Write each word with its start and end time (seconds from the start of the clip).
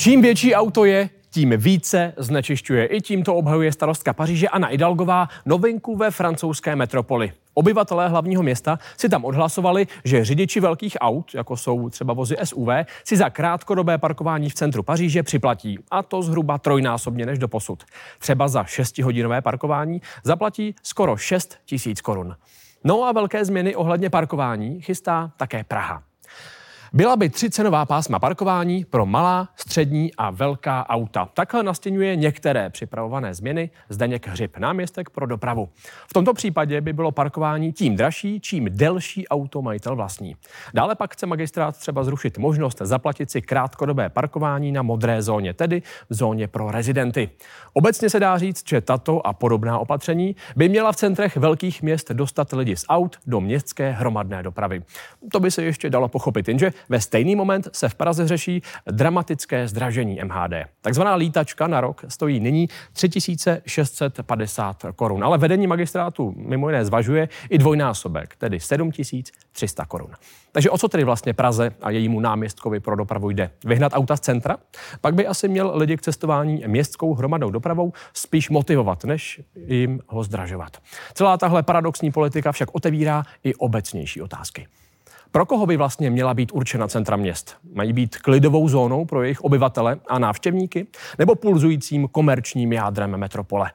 Čím 0.00 0.22
větší 0.22 0.54
auto 0.54 0.84
je, 0.84 1.10
tím 1.30 1.54
více 1.56 2.12
znečišťuje. 2.16 2.86
I 2.86 3.00
tím 3.00 3.24
to 3.24 3.34
obhajuje 3.34 3.72
starostka 3.72 4.12
Paříže 4.12 4.48
Anna 4.48 4.68
Idalgová 4.68 5.28
novinku 5.46 5.96
ve 5.96 6.10
francouzské 6.10 6.76
metropoli. 6.76 7.32
Obyvatelé 7.54 8.08
hlavního 8.08 8.42
města 8.42 8.78
si 8.96 9.08
tam 9.08 9.24
odhlasovali, 9.24 9.86
že 10.04 10.24
řidiči 10.24 10.60
velkých 10.60 10.96
aut, 11.00 11.34
jako 11.34 11.56
jsou 11.56 11.90
třeba 11.90 12.14
vozy 12.14 12.36
SUV, 12.44 12.68
si 13.04 13.16
za 13.16 13.30
krátkodobé 13.30 13.98
parkování 13.98 14.50
v 14.50 14.54
centru 14.54 14.82
Paříže 14.82 15.22
připlatí. 15.22 15.78
A 15.90 16.02
to 16.02 16.22
zhruba 16.22 16.58
trojnásobně 16.58 17.26
než 17.26 17.38
do 17.38 17.48
posud. 17.48 17.84
Třeba 18.18 18.48
za 18.48 18.62
6-hodinové 18.62 19.42
parkování 19.42 20.02
zaplatí 20.24 20.74
skoro 20.82 21.16
6 21.16 21.58
tisíc 21.64 22.00
korun. 22.00 22.36
No 22.84 23.04
a 23.04 23.12
velké 23.12 23.44
změny 23.44 23.74
ohledně 23.74 24.10
parkování 24.10 24.80
chystá 24.80 25.32
také 25.36 25.64
Praha. 25.64 26.09
Byla 26.92 27.16
by 27.16 27.28
tři 27.28 27.50
cenová 27.50 27.86
pásma 27.86 28.18
parkování 28.18 28.84
pro 28.84 29.06
malá, 29.06 29.48
střední 29.56 30.14
a 30.18 30.30
velká 30.30 30.88
auta. 30.88 31.28
Takhle 31.34 31.62
nastěňuje 31.62 32.16
některé 32.16 32.70
připravované 32.70 33.34
změny 33.34 33.70
Zdeněk 33.88 34.28
Hřib, 34.28 34.56
náměstek 34.56 35.10
pro 35.10 35.26
dopravu. 35.26 35.68
V 36.08 36.12
tomto 36.12 36.34
případě 36.34 36.80
by 36.80 36.92
bylo 36.92 37.12
parkování 37.12 37.72
tím 37.72 37.96
dražší, 37.96 38.40
čím 38.40 38.68
delší 38.70 39.28
auto 39.28 39.62
majitel 39.62 39.96
vlastní. 39.96 40.36
Dále 40.74 40.94
pak 40.94 41.12
chce 41.12 41.26
magistrát 41.26 41.76
třeba 41.76 42.04
zrušit 42.04 42.38
možnost 42.38 42.78
zaplatit 42.80 43.30
si 43.30 43.42
krátkodobé 43.42 44.08
parkování 44.08 44.72
na 44.72 44.82
modré 44.82 45.22
zóně, 45.22 45.54
tedy 45.54 45.82
v 46.10 46.14
zóně 46.14 46.48
pro 46.48 46.70
rezidenty. 46.70 47.30
Obecně 47.72 48.10
se 48.10 48.20
dá 48.20 48.38
říct, 48.38 48.68
že 48.68 48.80
tato 48.80 49.26
a 49.26 49.32
podobná 49.32 49.78
opatření 49.78 50.36
by 50.56 50.68
měla 50.68 50.92
v 50.92 50.96
centrech 50.96 51.36
velkých 51.36 51.82
měst 51.82 52.10
dostat 52.10 52.52
lidi 52.52 52.76
z 52.76 52.84
aut 52.88 53.18
do 53.26 53.40
městské 53.40 53.90
hromadné 53.90 54.42
dopravy. 54.42 54.82
To 55.32 55.40
by 55.40 55.50
se 55.50 55.62
ještě 55.62 55.90
dalo 55.90 56.08
pochopit, 56.08 56.48
jenže 56.48 56.72
ve 56.88 57.00
stejný 57.00 57.36
moment 57.36 57.68
se 57.72 57.88
v 57.88 57.94
Praze 57.94 58.28
řeší 58.28 58.62
dramatické 58.90 59.68
zdražení 59.68 60.20
MHD. 60.24 60.52
Takzvaná 60.80 61.14
lítačka 61.14 61.66
na 61.66 61.80
rok 61.80 62.04
stojí 62.08 62.40
nyní 62.40 62.68
3650 62.92 64.86
korun, 64.96 65.24
ale 65.24 65.38
vedení 65.38 65.66
magistrátu 65.66 66.34
mimo 66.36 66.68
jiné 66.68 66.84
zvažuje 66.84 67.28
i 67.50 67.58
dvojnásobek, 67.58 68.36
tedy 68.36 68.60
7300 68.60 69.84
korun. 69.84 70.10
Takže 70.52 70.70
o 70.70 70.78
co 70.78 70.88
tedy 70.88 71.04
vlastně 71.04 71.34
Praze 71.34 71.70
a 71.82 71.90
jejímu 71.90 72.20
náměstkovi 72.20 72.80
pro 72.80 72.96
dopravu 72.96 73.30
jde? 73.30 73.50
Vyhnat 73.64 73.92
auta 73.94 74.16
z 74.16 74.20
centra? 74.20 74.56
Pak 75.00 75.14
by 75.14 75.26
asi 75.26 75.48
měl 75.48 75.72
lidi 75.74 75.96
k 75.96 76.02
cestování 76.02 76.64
městskou 76.66 77.14
hromadou 77.14 77.50
dopravou 77.50 77.92
spíš 78.12 78.50
motivovat, 78.50 79.04
než 79.04 79.40
jim 79.66 80.00
ho 80.06 80.22
zdražovat. 80.22 80.76
Celá 81.14 81.36
tahle 81.36 81.62
paradoxní 81.62 82.12
politika 82.12 82.52
však 82.52 82.74
otevírá 82.74 83.22
i 83.44 83.54
obecnější 83.54 84.22
otázky. 84.22 84.66
Pro 85.32 85.46
koho 85.46 85.66
by 85.66 85.76
vlastně 85.76 86.10
měla 86.10 86.34
být 86.34 86.52
určena 86.52 86.88
centra 86.88 87.16
měst? 87.16 87.56
Mají 87.74 87.92
být 87.92 88.16
klidovou 88.16 88.68
zónou 88.68 89.04
pro 89.04 89.22
jejich 89.22 89.40
obyvatele 89.40 89.96
a 90.08 90.18
návštěvníky 90.18 90.86
nebo 91.18 91.34
pulzujícím 91.34 92.08
komerčním 92.08 92.72
jádrem 92.72 93.16
metropole? 93.16 93.70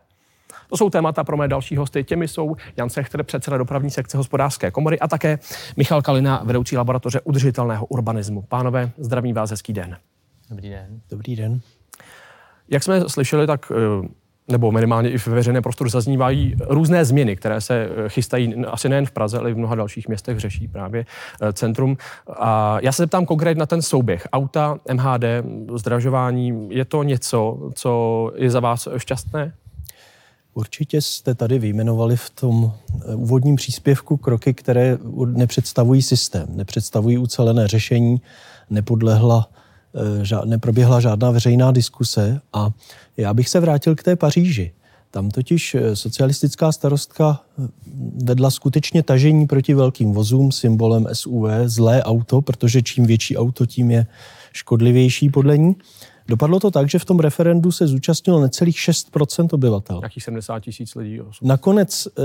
To 0.70 0.78
jsou 0.78 0.90
témata 0.90 1.24
pro 1.24 1.38
mé 1.38 1.48
další 1.48 1.78
hosty. 1.78 2.04
Těmi 2.04 2.28
jsou 2.28 2.56
Jan 2.78 2.90
Sechter, 2.90 3.24
předseda 3.24 3.58
dopravní 3.58 3.92
sekce 3.92 4.18
hospodářské 4.18 4.72
komory 4.72 5.00
a 5.00 5.08
také 5.08 5.40
Michal 5.78 6.02
Kalina, 6.02 6.42
vedoucí 6.44 6.78
laboratoře 6.78 7.22
udržitelného 7.22 7.86
urbanismu. 7.86 8.42
Pánové, 8.42 8.92
zdravím 8.98 9.36
vás, 9.36 9.52
hezký 9.52 9.74
den. 9.74 9.98
Dobrý 10.50 10.70
den. 10.70 11.02
Dobrý 11.10 11.36
den. 11.36 11.60
Jak 12.70 12.84
jsme 12.84 13.10
slyšeli, 13.10 13.48
tak 13.48 13.72
eh, 13.72 14.08
nebo 14.48 14.72
minimálně 14.72 15.10
i 15.10 15.18
v 15.18 15.28
veřejném 15.28 15.64
prostoru 15.64 15.90
zaznívají 15.90 16.56
různé 16.60 17.06
změny, 17.06 17.36
které 17.36 17.62
se 17.62 17.90
eh, 17.90 18.10
chystají 18.10 18.66
asi 18.66 18.90
nejen 18.90 19.06
v 19.06 19.12
Praze, 19.12 19.40
ale 19.40 19.52
i 19.52 19.54
v 19.54 19.58
mnoha 19.58 19.76
dalších 19.76 20.08
městech 20.08 20.40
řeší 20.40 20.68
právě 20.68 21.06
eh, 21.42 21.54
centrum. 21.54 21.98
A 22.40 22.78
já 22.82 22.92
se 22.92 23.04
zeptám 23.04 23.26
konkrétně 23.26 23.60
na 23.60 23.66
ten 23.66 23.82
souběh. 23.82 24.28
Auta, 24.34 24.78
MHD, 24.94 25.24
zdražování, 25.76 26.68
je 26.70 26.86
to 26.86 27.04
něco, 27.04 27.70
co 27.74 28.32
je 28.36 28.52
za 28.52 28.60
vás 28.60 28.88
šťastné? 28.98 29.54
Určitě 30.54 31.02
jste 31.02 31.36
tady 31.36 31.60
vyjmenovali 31.60 32.18
v 32.18 32.30
tom 32.30 32.72
eh, 32.72 33.16
úvodním 33.16 33.56
příspěvku 33.56 34.18
kroky, 34.18 34.54
které 34.54 34.98
nepředstavují 35.26 36.02
systém, 36.02 36.48
nepředstavují 36.50 37.18
ucelené 37.18 37.68
řešení, 37.68 38.22
nepodlehla, 38.70 39.50
neproběhla 40.46 41.00
žádná 41.00 41.32
veřejná 41.32 41.72
diskuse 41.72 42.42
a 42.54 42.70
já 43.18 43.34
bych 43.34 43.50
se 43.50 43.60
vrátil 43.60 43.96
k 43.96 44.04
té 44.04 44.16
Paříži. 44.16 44.72
Tam 45.12 45.32
totiž 45.32 45.76
eh, 45.76 45.96
socialistická 45.96 46.72
starostka 46.72 47.42
eh, 47.60 47.68
vedla 48.24 48.52
skutečně 48.52 49.04
tažení 49.04 49.48
proti 49.48 49.74
velkým 49.74 50.12
vozům, 50.12 50.52
symbolem 50.52 51.08
SUV, 51.14 51.46
zlé 51.66 52.04
auto, 52.04 52.42
protože 52.42 52.82
čím 52.82 53.06
větší 53.06 53.38
auto, 53.38 53.66
tím 53.66 53.92
je 53.92 54.08
škodlivější 54.54 55.30
podle 55.30 55.58
ní. 55.58 55.76
Dopadlo 56.28 56.60
to 56.60 56.72
tak, 56.72 56.90
že 56.90 57.00
v 57.00 57.06
tom 57.06 57.20
referendu 57.20 57.72
se 57.72 57.88
zúčastnilo 57.88 58.42
necelých 58.42 58.78
6% 58.78 59.48
obyvatel. 59.52 60.00
Jakých 60.04 60.24
70 60.24 60.60
tisíc 60.60 60.96
lidí. 60.96 61.20
Nakonec 61.42 62.08
eh, 62.08 62.22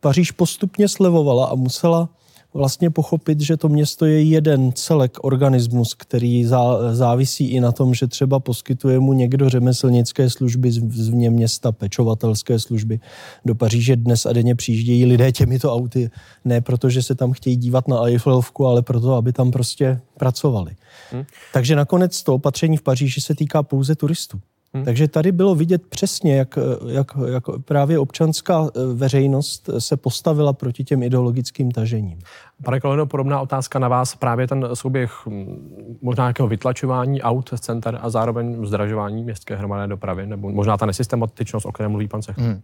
Paříž 0.00 0.30
postupně 0.30 0.88
slevovala 0.88 1.46
a 1.46 1.54
musela 1.54 2.08
vlastně 2.54 2.90
pochopit, 2.90 3.40
že 3.40 3.56
to 3.56 3.68
město 3.68 4.06
je 4.06 4.22
jeden 4.22 4.72
celek 4.72 5.18
organismus, 5.22 5.94
který 5.94 6.44
závisí 6.92 7.48
i 7.48 7.60
na 7.60 7.72
tom, 7.72 7.94
že 7.94 8.06
třeba 8.06 8.40
poskytuje 8.40 9.00
mu 9.00 9.12
někdo 9.12 9.48
řemeslnické 9.48 10.30
služby 10.30 10.72
z 10.72 11.08
vně 11.08 11.30
města, 11.30 11.72
pečovatelské 11.72 12.58
služby. 12.58 13.00
Do 13.44 13.54
Paříže 13.54 13.96
dnes 13.96 14.26
a 14.26 14.32
denně 14.32 14.54
přijíždějí 14.54 15.06
lidé 15.06 15.32
těmito 15.32 15.74
auty, 15.74 16.10
ne 16.44 16.60
protože 16.60 17.02
se 17.02 17.14
tam 17.14 17.32
chtějí 17.32 17.56
dívat 17.56 17.88
na 17.88 18.04
Eiffelovku, 18.04 18.66
ale 18.66 18.82
proto, 18.82 19.14
aby 19.14 19.32
tam 19.32 19.50
prostě 19.50 20.00
pracovali. 20.18 20.72
Hmm. 21.12 21.24
Takže 21.52 21.76
nakonec 21.76 22.22
to 22.22 22.34
opatření 22.34 22.76
v 22.76 22.82
Paříži 22.82 23.20
se 23.20 23.34
týká 23.34 23.62
pouze 23.62 23.94
turistů. 23.94 24.40
Hmm. 24.74 24.84
Takže 24.84 25.08
tady 25.08 25.32
bylo 25.32 25.54
vidět 25.54 25.86
přesně, 25.86 26.36
jak, 26.36 26.58
jak, 26.88 27.06
jak 27.32 27.44
právě 27.64 27.98
občanská 27.98 28.66
eh, 28.66 28.80
veřejnost 28.94 29.70
se 29.78 29.96
postavila 29.96 30.52
proti 30.52 30.84
těm 30.84 31.02
ideologickým 31.02 31.70
tažením. 31.70 32.18
Pane 32.64 32.80
Koleno, 32.80 33.06
podobná 33.06 33.40
otázka 33.40 33.78
na 33.78 33.88
vás. 33.88 34.14
Právě 34.14 34.48
ten 34.48 34.68
souběh 34.74 35.12
hm, 35.26 35.98
možná 36.02 36.24
nějakého 36.24 36.48
vytlačování 36.48 37.22
aut 37.22 37.50
z 37.54 37.60
center 37.60 37.98
a 38.02 38.10
zároveň 38.10 38.66
zdražování 38.66 39.24
městské 39.24 39.56
hromadné 39.56 39.88
dopravy, 39.88 40.26
nebo 40.26 40.50
možná 40.50 40.76
ta 40.76 40.86
nesystematičnost, 40.86 41.66
o 41.66 41.72
které 41.72 41.88
mluví 41.88 42.08
pan 42.08 42.22
Sech. 42.22 42.38
Hmm. 42.38 42.60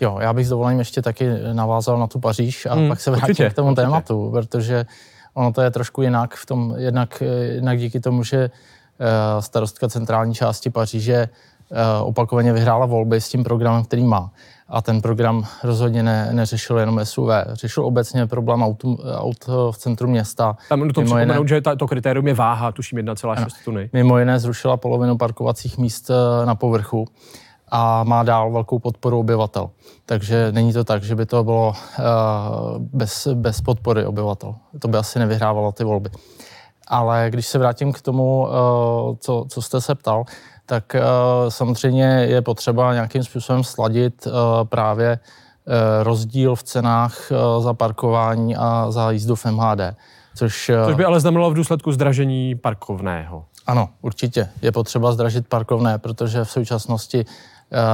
Jo, 0.00 0.18
já 0.20 0.32
bych 0.32 0.46
s 0.46 0.50
dovolením 0.50 0.78
ještě 0.78 1.02
taky 1.02 1.28
navázal 1.52 1.98
na 1.98 2.06
tu 2.06 2.20
Paříž 2.20 2.66
a 2.66 2.74
hmm, 2.74 2.88
pak 2.88 3.00
se 3.00 3.10
vrátím 3.10 3.50
k 3.50 3.54
tomu 3.54 3.68
určitě. 3.68 3.82
tématu, 3.82 4.30
protože 4.30 4.86
ono 5.34 5.52
to 5.52 5.60
je 5.60 5.70
trošku 5.70 6.02
jinak 6.02 6.34
v 6.34 6.46
tom, 6.46 6.74
jednak, 6.76 7.22
jednak 7.54 7.78
díky 7.78 8.00
tomu, 8.00 8.24
že 8.24 8.50
Eh, 8.50 8.50
starostka 9.40 9.88
centrální 9.88 10.34
části 10.34 10.70
Paříže 10.70 11.14
eh, 11.14 11.28
opakovaně 12.02 12.52
vyhrála 12.52 12.86
volby 12.86 13.20
s 13.20 13.28
tím 13.28 13.44
programem, 13.44 13.84
který 13.84 14.04
má. 14.04 14.30
A 14.68 14.82
ten 14.82 15.02
program 15.02 15.44
rozhodně 15.64 16.02
ne, 16.02 16.28
neřešil 16.32 16.78
jenom 16.78 17.00
SUV, 17.04 17.28
řešil 17.52 17.84
obecně 17.84 18.26
problém 18.26 18.62
aut, 18.62 18.84
aut 19.16 19.46
v 19.70 19.78
centru 19.78 20.08
města. 20.08 20.56
Tam 20.68 20.88
to 20.88 21.00
jiné, 21.00 21.38
že 21.46 21.60
ta, 21.60 21.76
to 21.76 21.86
kritérium 21.86 22.28
je 22.28 22.34
váha, 22.34 22.72
tuším 22.72 22.98
1,6 22.98 23.46
tuny. 23.64 23.90
Mimo 23.92 24.18
jiné 24.18 24.38
zrušila 24.38 24.76
polovinu 24.76 25.16
parkovacích 25.16 25.78
míst 25.78 26.10
eh, 26.10 26.46
na 26.46 26.54
povrchu 26.54 27.06
a 27.70 28.04
má 28.04 28.22
dál 28.22 28.52
velkou 28.52 28.78
podporu 28.78 29.18
obyvatel. 29.18 29.70
Takže 30.06 30.52
není 30.52 30.72
to 30.72 30.84
tak, 30.84 31.02
že 31.02 31.14
by 31.14 31.26
to 31.26 31.44
bylo 31.44 31.68
uh, 31.68 32.04
bez, 32.78 33.28
bez 33.34 33.60
podpory 33.60 34.06
obyvatel. 34.06 34.54
To 34.78 34.88
by 34.88 34.98
asi 34.98 35.18
nevyhrávalo 35.18 35.72
ty 35.72 35.84
volby. 35.84 36.10
Ale 36.88 37.26
když 37.30 37.46
se 37.46 37.58
vrátím 37.58 37.92
k 37.92 38.00
tomu, 38.00 38.48
eh, 38.48 38.52
co, 39.20 39.46
co 39.48 39.62
jste 39.62 39.80
se 39.80 39.94
ptal, 39.94 40.24
tak 40.66 40.94
eh, 40.94 41.02
samozřejmě 41.48 42.04
je 42.04 42.42
potřeba 42.42 42.94
nějakým 42.94 43.24
způsobem 43.24 43.64
sladit 43.64 44.26
eh, 44.26 44.30
právě 44.64 45.18
rozdíl 46.02 46.54
v 46.54 46.62
cenách 46.62 47.32
za 47.58 47.74
parkování 47.74 48.56
a 48.56 48.86
za 48.90 49.10
jízdu 49.10 49.34
v 49.34 49.44
MHD. 49.44 49.80
Což, 50.34 50.70
což 50.86 50.94
by 50.94 51.04
ale 51.04 51.20
znamenalo 51.20 51.50
v 51.50 51.54
důsledku 51.54 51.92
zdražení 51.92 52.54
parkovného. 52.54 53.44
Ano, 53.66 53.88
určitě. 54.02 54.48
Je 54.62 54.72
potřeba 54.72 55.12
zdražit 55.12 55.46
parkovné, 55.48 55.98
protože 55.98 56.44
v 56.44 56.50
současnosti 56.50 57.24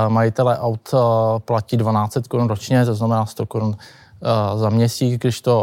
majitele 0.09 0.59
aut 0.59 0.95
platí 1.39 1.77
12 1.77 2.19
korun 2.29 2.49
ročně, 2.49 2.85
to 2.85 2.95
znamená 2.95 3.27
100 3.27 3.47
korun 3.47 3.77
za 4.57 4.71
měsíc, 4.71 5.21
když 5.21 5.41
to 5.41 5.55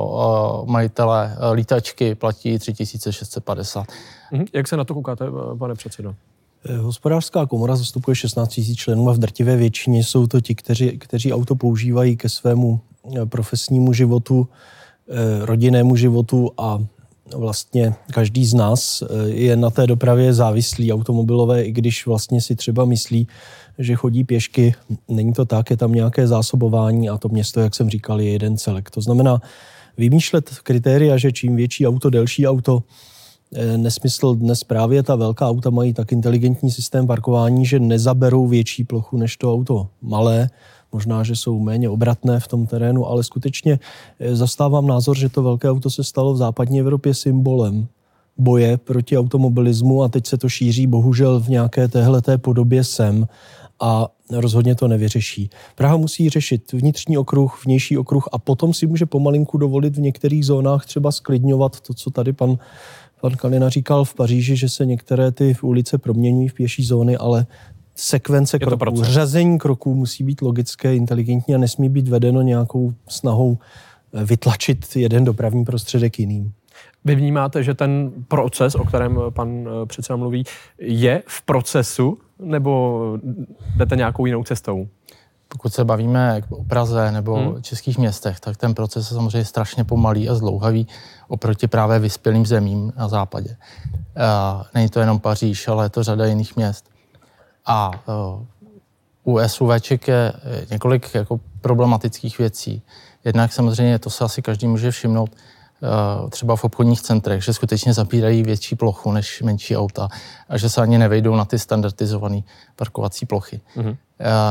eh, 0.68 0.72
majitele 0.72 1.38
eh, 1.38 1.54
lítačky 1.54 2.16
platí 2.16 2.60
3650. 2.60 3.86
Mhm. 4.32 4.46
Jak 4.54 4.68
se 4.68 4.78
na 4.78 4.84
to 4.84 4.94
koukáte, 4.94 5.26
pane 5.60 5.74
předsedo? 5.74 6.16
Hospodářská 6.82 7.46
komora 7.46 7.76
zastupuje 7.76 8.16
16 8.16 8.58
000 8.58 8.70
členů 8.76 9.10
a 9.10 9.14
v 9.14 9.18
drtivé 9.18 9.56
většině 9.56 10.04
jsou 10.04 10.28
to 10.28 10.42
ti, 10.42 10.56
kteří, 10.56 11.00
kteří 11.00 11.34
auto 11.34 11.56
používají 11.56 12.18
ke 12.18 12.30
svému 12.30 12.80
profesnímu 13.30 13.94
životu, 13.94 14.48
rodinnému 15.42 15.96
životu 15.96 16.52
a 16.58 16.80
vlastně 17.36 17.94
každý 18.14 18.46
z 18.46 18.54
nás 18.54 19.04
je 19.26 19.56
na 19.56 19.70
té 19.70 19.88
dopravě 19.88 20.34
závislý 20.34 20.94
automobilové, 20.94 21.64
i 21.64 21.72
když 21.72 22.06
vlastně 22.06 22.42
si 22.42 22.56
třeba 22.56 22.86
myslí, 22.86 23.28
že 23.80 23.96
chodí 23.96 24.24
pěšky. 24.24 24.76
Není 25.08 25.34
to 25.34 25.46
tak, 25.46 25.70
je 25.70 25.78
tam 25.78 25.92
nějaké 25.92 26.28
zásobování 26.28 27.10
a 27.10 27.18
to 27.18 27.30
město, 27.30 27.60
jak 27.60 27.76
jsem 27.76 27.90
říkal, 27.90 28.22
je 28.22 28.32
jeden 28.32 28.58
celek. 28.58 28.90
To 28.90 29.02
znamená, 29.02 29.42
vymýšlet 29.98 30.50
kritéria, 30.64 31.18
že 31.18 31.32
čím 31.32 31.56
větší 31.56 31.88
auto, 31.88 32.10
delší 32.10 32.48
auto, 32.48 32.84
eh, 33.56 33.78
nesmysl. 33.78 34.36
Dnes 34.36 34.64
právě 34.64 35.04
ta 35.04 35.16
velká 35.16 35.50
auta 35.50 35.70
mají 35.70 35.94
tak 35.94 36.12
inteligentní 36.12 36.72
systém 36.72 37.08
parkování, 37.08 37.66
že 37.66 37.80
nezaberou 37.80 38.48
větší 38.48 38.84
plochu 38.84 39.18
než 39.18 39.38
to 39.38 39.54
auto 39.54 39.88
malé. 40.02 40.50
Možná, 40.94 41.24
že 41.24 41.36
jsou 41.36 41.60
méně 41.60 41.90
obratné 41.90 42.40
v 42.40 42.48
tom 42.48 42.68
terénu, 42.68 43.08
ale 43.08 43.24
skutečně 43.24 43.80
eh, 44.20 44.36
zastávám 44.36 44.88
názor, 44.88 45.18
že 45.18 45.30
to 45.30 45.44
velké 45.44 45.70
auto 45.70 45.90
se 45.90 46.04
stalo 46.04 46.34
v 46.34 46.38
západní 46.38 46.80
Evropě 46.80 47.14
symbolem 47.14 47.88
boje 48.38 48.78
proti 48.78 49.18
automobilismu 49.18 50.04
a 50.04 50.08
teď 50.08 50.28
se 50.28 50.38
to 50.38 50.50
šíří 50.50 50.88
bohužel 50.88 51.40
v 51.40 51.48
nějaké 51.48 51.88
téhleté 51.88 52.38
podobě 52.38 52.84
sem 52.84 53.28
a 53.80 54.08
rozhodně 54.32 54.76
to 54.76 54.88
nevyřeší. 54.88 55.50
Praha 55.76 55.98
musí 55.98 56.30
řešit 56.30 56.74
vnitřní 56.74 57.18
okruh, 57.18 57.62
vnější 57.66 57.98
okruh 57.98 58.30
a 58.32 58.38
potom 58.38 58.74
si 58.74 58.88
může 58.88 59.06
pomalinku 59.06 59.58
dovolit 59.58 59.96
v 59.96 60.02
některých 60.02 60.46
zónách 60.46 60.86
třeba 60.86 61.12
sklidňovat 61.12 61.80
to, 61.80 61.94
co 61.94 62.10
tady 62.10 62.34
pan, 62.34 62.58
pan 63.22 63.32
Kalina 63.32 63.70
říkal 63.70 64.06
v 64.06 64.14
Paříži, 64.14 64.56
že 64.56 64.70
se 64.70 64.86
některé 64.86 65.32
ty 65.32 65.56
ulice 65.62 65.98
proměňují 65.98 66.48
v 66.48 66.54
pěší 66.54 66.84
zóny, 66.84 67.18
ale 67.18 67.46
sekvence 68.02 68.60
kroků, 68.60 69.04
řazení 69.04 69.60
kroků 69.60 69.96
musí 69.96 70.24
být 70.24 70.42
logické, 70.42 70.96
inteligentní 70.96 71.56
a 71.56 71.58
nesmí 71.58 71.90
být 71.90 72.08
vedeno 72.08 72.42
nějakou 72.42 72.94
snahou 73.08 73.58
eh, 74.14 74.26
vytlačit 74.26 74.96
jeden 74.96 75.24
dopravní 75.26 75.66
prostředek 75.66 76.20
jiným. 76.20 76.54
Vy 77.06 77.16
vnímáte, 77.16 77.64
že 77.64 77.74
ten 77.74 78.12
proces, 78.28 78.76
o 78.76 78.84
kterém 78.86 79.20
pan 79.30 79.68
eh, 79.68 79.86
předseda 79.86 80.18
mluví, 80.18 80.44
je 80.80 81.24
v 81.28 81.42
procesu, 81.42 82.18
nebo 82.40 83.18
jdete 83.76 83.96
nějakou 83.96 84.26
jinou 84.26 84.44
cestou? 84.44 84.88
Pokud 85.48 85.74
se 85.74 85.86
bavíme 85.86 86.42
o 86.50 86.64
Praze 86.64 87.12
nebo 87.12 87.36
hmm. 87.36 87.62
českých 87.62 87.98
městech, 87.98 88.40
tak 88.40 88.58
ten 88.58 88.74
proces 88.74 89.12
je 89.12 89.16
samozřejmě 89.16 89.46
strašně 89.46 89.84
pomalý 89.84 90.30
a 90.30 90.36
zdlouhavý 90.36 90.88
oproti 91.28 91.68
právě 91.68 92.00
vyspělým 92.00 92.46
zemím 92.46 92.94
na 92.98 93.08
západě. 93.08 93.58
A 94.18 94.64
není 94.74 94.90
to 94.90 95.00
jenom 95.00 95.20
Paříž, 95.20 95.68
ale 95.68 95.86
je 95.86 95.90
to 95.90 96.04
řada 96.04 96.26
jiných 96.26 96.56
měst. 96.56 96.91
A 97.66 97.92
uh, 99.24 99.36
u 99.36 99.48
SUVček 99.48 100.08
je 100.08 100.34
několik 100.72 101.16
jako 101.16 101.40
problematických 101.62 102.38
věcí. 102.38 102.82
Jednak 103.26 103.54
samozřejmě, 103.54 104.00
to 104.00 104.10
se 104.10 104.24
asi 104.24 104.42
každý 104.42 104.68
může 104.68 104.92
všimnout, 104.92 105.30
Eh, 105.84 106.30
třeba 106.30 106.56
v 106.56 106.64
obchodních 106.64 107.02
centrech, 107.02 107.44
že 107.44 107.54
skutečně 107.54 107.94
zapírají 107.94 108.44
větší 108.44 108.76
plochu 108.76 109.12
než 109.12 109.42
menší 109.42 109.78
auta 109.78 110.08
a 110.50 110.58
že 110.58 110.70
se 110.70 110.82
ani 110.82 110.98
nevejdou 110.98 111.36
na 111.36 111.46
ty 111.46 111.60
standardizované 111.60 112.42
parkovací 112.76 113.26
plochy. 113.26 113.62
Mm-hmm. 113.78 113.98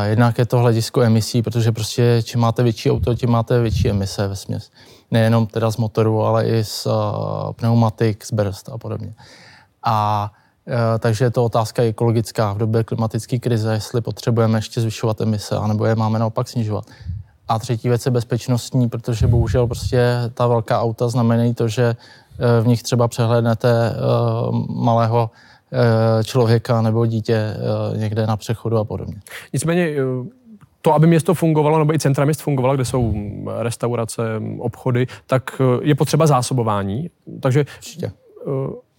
Jednak 0.05 0.39
je 0.39 0.47
to 0.47 0.59
hledisko 0.59 1.03
emisí, 1.03 1.43
protože 1.43 1.73
prostě 1.73 2.23
čím 2.25 2.41
máte 2.41 2.63
větší 2.63 2.91
auto, 2.91 3.15
tím 3.15 3.31
máte 3.31 3.61
větší 3.61 3.91
emise 3.91 4.29
ve 4.29 4.37
směs. 4.37 4.71
Nejenom 5.11 5.47
teda 5.47 5.71
z 5.71 5.77
motoru, 5.77 6.23
ale 6.23 6.49
i 6.49 6.65
z 6.65 6.87
pneumatik, 7.57 8.25
z 8.25 8.33
brzd 8.33 8.69
a 8.69 8.79
podobně. 8.79 9.15
A 9.83 10.31
takže 10.99 11.25
je 11.25 11.31
to 11.31 11.45
otázka 11.45 11.83
ekologická 11.83 12.53
v 12.53 12.59
době 12.59 12.85
klimatické 12.85 13.39
krize, 13.39 13.73
jestli 13.73 14.01
potřebujeme 14.01 14.59
ještě 14.59 14.81
zvyšovat 14.81 15.21
emise, 15.21 15.57
anebo 15.57 15.87
je 15.87 15.95
máme 15.95 16.19
naopak 16.19 16.49
snižovat. 16.49 16.85
A 17.49 17.59
třetí 17.59 17.89
věc 17.89 18.07
je 18.07 18.13
bezpečnostní, 18.13 18.89
protože 18.89 19.27
bohužel 19.27 19.67
prostě 19.67 20.17
ta 20.35 20.47
velká 20.47 20.81
auta 20.81 21.09
znamenají 21.09 21.55
to, 21.55 21.69
že 21.69 21.97
eh, 22.39 22.61
v 22.61 22.67
nich 22.67 22.83
třeba 22.83 23.09
přehlednete 23.09 23.91
eh, 23.91 23.97
malého 24.69 25.31
eh, 25.73 26.25
člověka 26.25 26.83
nebo 26.83 27.07
dítě 27.07 27.57
někde 27.97 28.27
na 28.27 28.37
přechodu 28.37 28.77
a 28.77 28.85
podobně. 28.85 29.17
Nicméně 29.53 29.95
to, 30.83 30.95
aby 30.95 31.07
město 31.07 31.35
fungovalo, 31.35 31.79
nebo 31.79 31.95
i 31.95 31.99
centra 31.99 32.25
měst 32.25 32.43
fungovalo, 32.43 32.75
kde 32.75 32.85
jsou 32.85 33.15
restaurace, 33.59 34.23
obchody, 34.59 35.07
tak 35.27 35.63
je 35.83 35.95
potřeba 35.95 36.27
zásobování. 36.27 37.11
Takže 37.41 37.65
Určitě. 37.79 38.13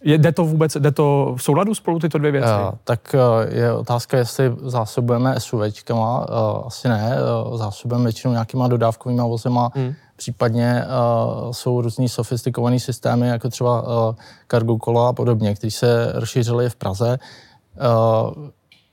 Je, 0.04 0.18
jde 0.18 0.32
to 0.32 0.44
vůbec, 0.44 0.76
jde 0.76 0.90
to 0.90 1.34
v 1.36 1.42
souladu 1.42 1.74
spolu 1.74 1.98
tyto 1.98 2.18
dvě 2.18 2.32
věci? 2.32 2.48
Uh, 2.48 2.70
tak 2.84 3.14
uh, 3.14 3.54
je 3.54 3.72
otázka, 3.72 4.18
jestli 4.18 4.52
zásobujeme 4.62 5.40
SUVčkama, 5.40 6.18
uh, 6.18 6.66
asi 6.66 6.88
ne, 6.88 7.16
uh, 7.46 7.56
zásobujeme 7.56 8.04
většinou 8.04 8.32
nějakýma 8.32 8.68
dodávkovými 8.68 9.22
vozema, 9.22 9.70
hmm. 9.74 9.94
případně 10.16 10.84
uh, 10.84 11.52
jsou 11.52 11.80
různý 11.80 12.08
sofistikované 12.08 12.80
systémy, 12.80 13.28
jako 13.28 13.48
třeba 13.48 13.82
uh, 13.82 14.14
cargo 14.48 14.76
kola 14.76 15.08
a 15.08 15.12
podobně, 15.12 15.54
které 15.54 15.70
se 15.70 16.12
rozšířily 16.14 16.70
v 16.70 16.76
Praze. 16.76 17.18
Uh, 17.76 18.48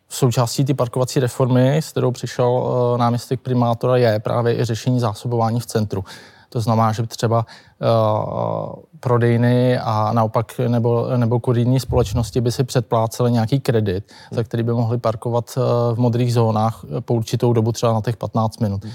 součástí 0.10 0.66
ty 0.66 0.74
parkovací 0.74 1.20
reformy, 1.20 1.78
s 1.78 1.92
kterou 1.92 2.12
přišel 2.12 2.50
uh, 2.50 2.98
náměstek 2.98 3.40
primátora, 3.40 3.98
je 3.98 4.20
právě 4.20 4.60
i 4.60 4.66
řešení 4.66 5.00
zásobování 5.00 5.60
v 5.60 5.66
centru. 5.66 6.04
To 6.50 6.62
znamená, 6.62 6.92
že 6.92 7.04
třeba 7.04 7.46
uh, 7.46 8.74
prodejny 9.00 9.80
a 9.80 10.14
naopak 10.14 10.60
nebo, 10.68 11.08
nebo 11.18 11.40
kurijní 11.40 11.80
společnosti 11.80 12.42
by 12.42 12.52
si 12.52 12.64
předplácely 12.64 13.32
nějaký 13.32 13.60
kredit, 13.60 14.12
hmm. 14.12 14.36
za 14.36 14.44
který 14.44 14.64
by 14.64 14.72
mohli 14.72 14.98
parkovat 14.98 15.58
uh, 15.58 15.96
v 15.96 16.00
modrých 16.00 16.34
zónách 16.34 16.86
po 17.00 17.14
určitou 17.14 17.54
dobu, 17.54 17.72
třeba 17.72 17.94
na 17.94 18.02
těch 18.02 18.18
15 18.18 18.60
minut. 18.62 18.86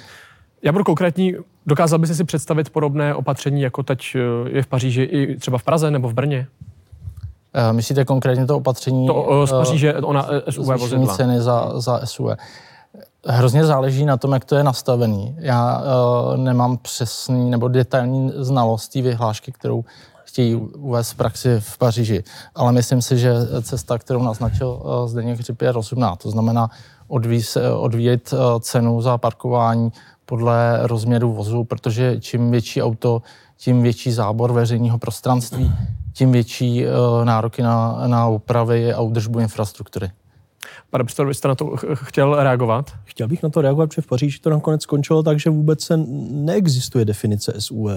Já 0.63 0.73
budu 0.73 0.85
konkrétní. 0.85 1.35
Dokázal 1.67 1.99
byste 1.99 2.15
si 2.15 2.25
představit 2.25 2.71
podobné 2.71 3.15
opatření, 3.15 3.61
jako 3.61 3.83
teď 3.83 4.17
je 4.47 4.63
v 4.63 4.67
Paříži, 4.67 5.03
i 5.03 5.37
třeba 5.37 5.59
v 5.59 5.63
Praze 5.63 5.91
nebo 5.91 6.09
v 6.09 6.15
Brně? 6.15 6.47
Myslíte 7.73 8.05
konkrétně 8.05 8.47
to 8.47 8.57
opatření? 8.57 9.07
To 9.07 9.47
z 9.47 9.51
Paříže, 9.51 9.95
ona 9.95 10.29
SUV 10.51 10.67
vozidla. 10.67 11.17
ceny 11.17 11.41
za, 11.41 11.81
za 11.81 12.01
SUV. 12.05 12.31
Hrozně 13.27 13.65
záleží 13.65 14.05
na 14.05 14.17
tom, 14.17 14.33
jak 14.33 14.45
to 14.45 14.57
je 14.57 14.65
nastavený. 14.65 15.37
Já 15.39 15.79
uh, 15.79 16.37
nemám 16.37 16.77
přesný 16.77 17.51
nebo 17.51 17.69
detailní 17.69 18.33
znalost 18.37 18.89
té 18.89 19.03
vyhlášky, 19.03 19.53
kterou 19.53 19.85
chtějí 20.25 20.55
uvést 20.55 21.11
v 21.11 21.15
praxi 21.15 21.57
v 21.59 21.79
Paříži. 21.79 22.25
Ale 22.55 22.73
myslím 22.73 23.03
si, 23.03 23.19
že 23.19 23.35
cesta, 23.63 23.99
kterou 23.99 24.23
naznačil 24.23 24.69
uh, 24.69 25.09
Zdeněk 25.09 25.39
Hřib, 25.39 25.63
je 25.63 25.73
rozumná. 25.73 26.17
To 26.17 26.31
znamená 26.31 26.71
odvíjet, 27.09 27.57
odvíjet 27.77 28.33
uh, 28.33 28.39
cenu 28.61 29.01
za 29.01 29.19
parkování 29.19 29.93
podle 30.27 30.79
rozměru 30.83 31.33
vozu, 31.33 31.65
protože 31.65 32.21
čím 32.21 32.51
větší 32.51 32.83
auto, 32.83 33.23
tím 33.57 33.83
větší 33.83 34.13
zábor 34.13 34.53
veřejného 34.53 34.99
prostranství, 34.99 35.73
tím 36.13 36.33
větší 36.33 36.87
uh, 36.87 37.25
nároky 37.25 37.63
na, 37.63 38.03
na 38.07 38.27
opravy 38.27 38.93
a 38.93 39.01
údržbu 39.01 39.39
infrastruktury. 39.39 40.11
Pane 40.95 41.05
předsedo, 41.05 41.29
byste 41.29 41.49
na 41.49 41.55
to 41.55 41.77
chtěl 41.95 42.43
reagovat? 42.43 42.91
Chtěl 43.05 43.29
bych 43.29 43.43
na 43.43 43.49
to 43.49 43.61
reagovat, 43.61 43.87
protože 43.87 44.03
v 44.03 44.07
Paříži 44.07 44.41
to 44.41 44.51
nakonec 44.51 44.83
skončilo 44.83 45.23
tak, 45.23 45.41
že 45.41 45.51
vůbec 45.51 45.81
se 45.81 45.97
neexistuje 46.31 47.05
definice 47.05 47.53
SUV. 47.59 47.91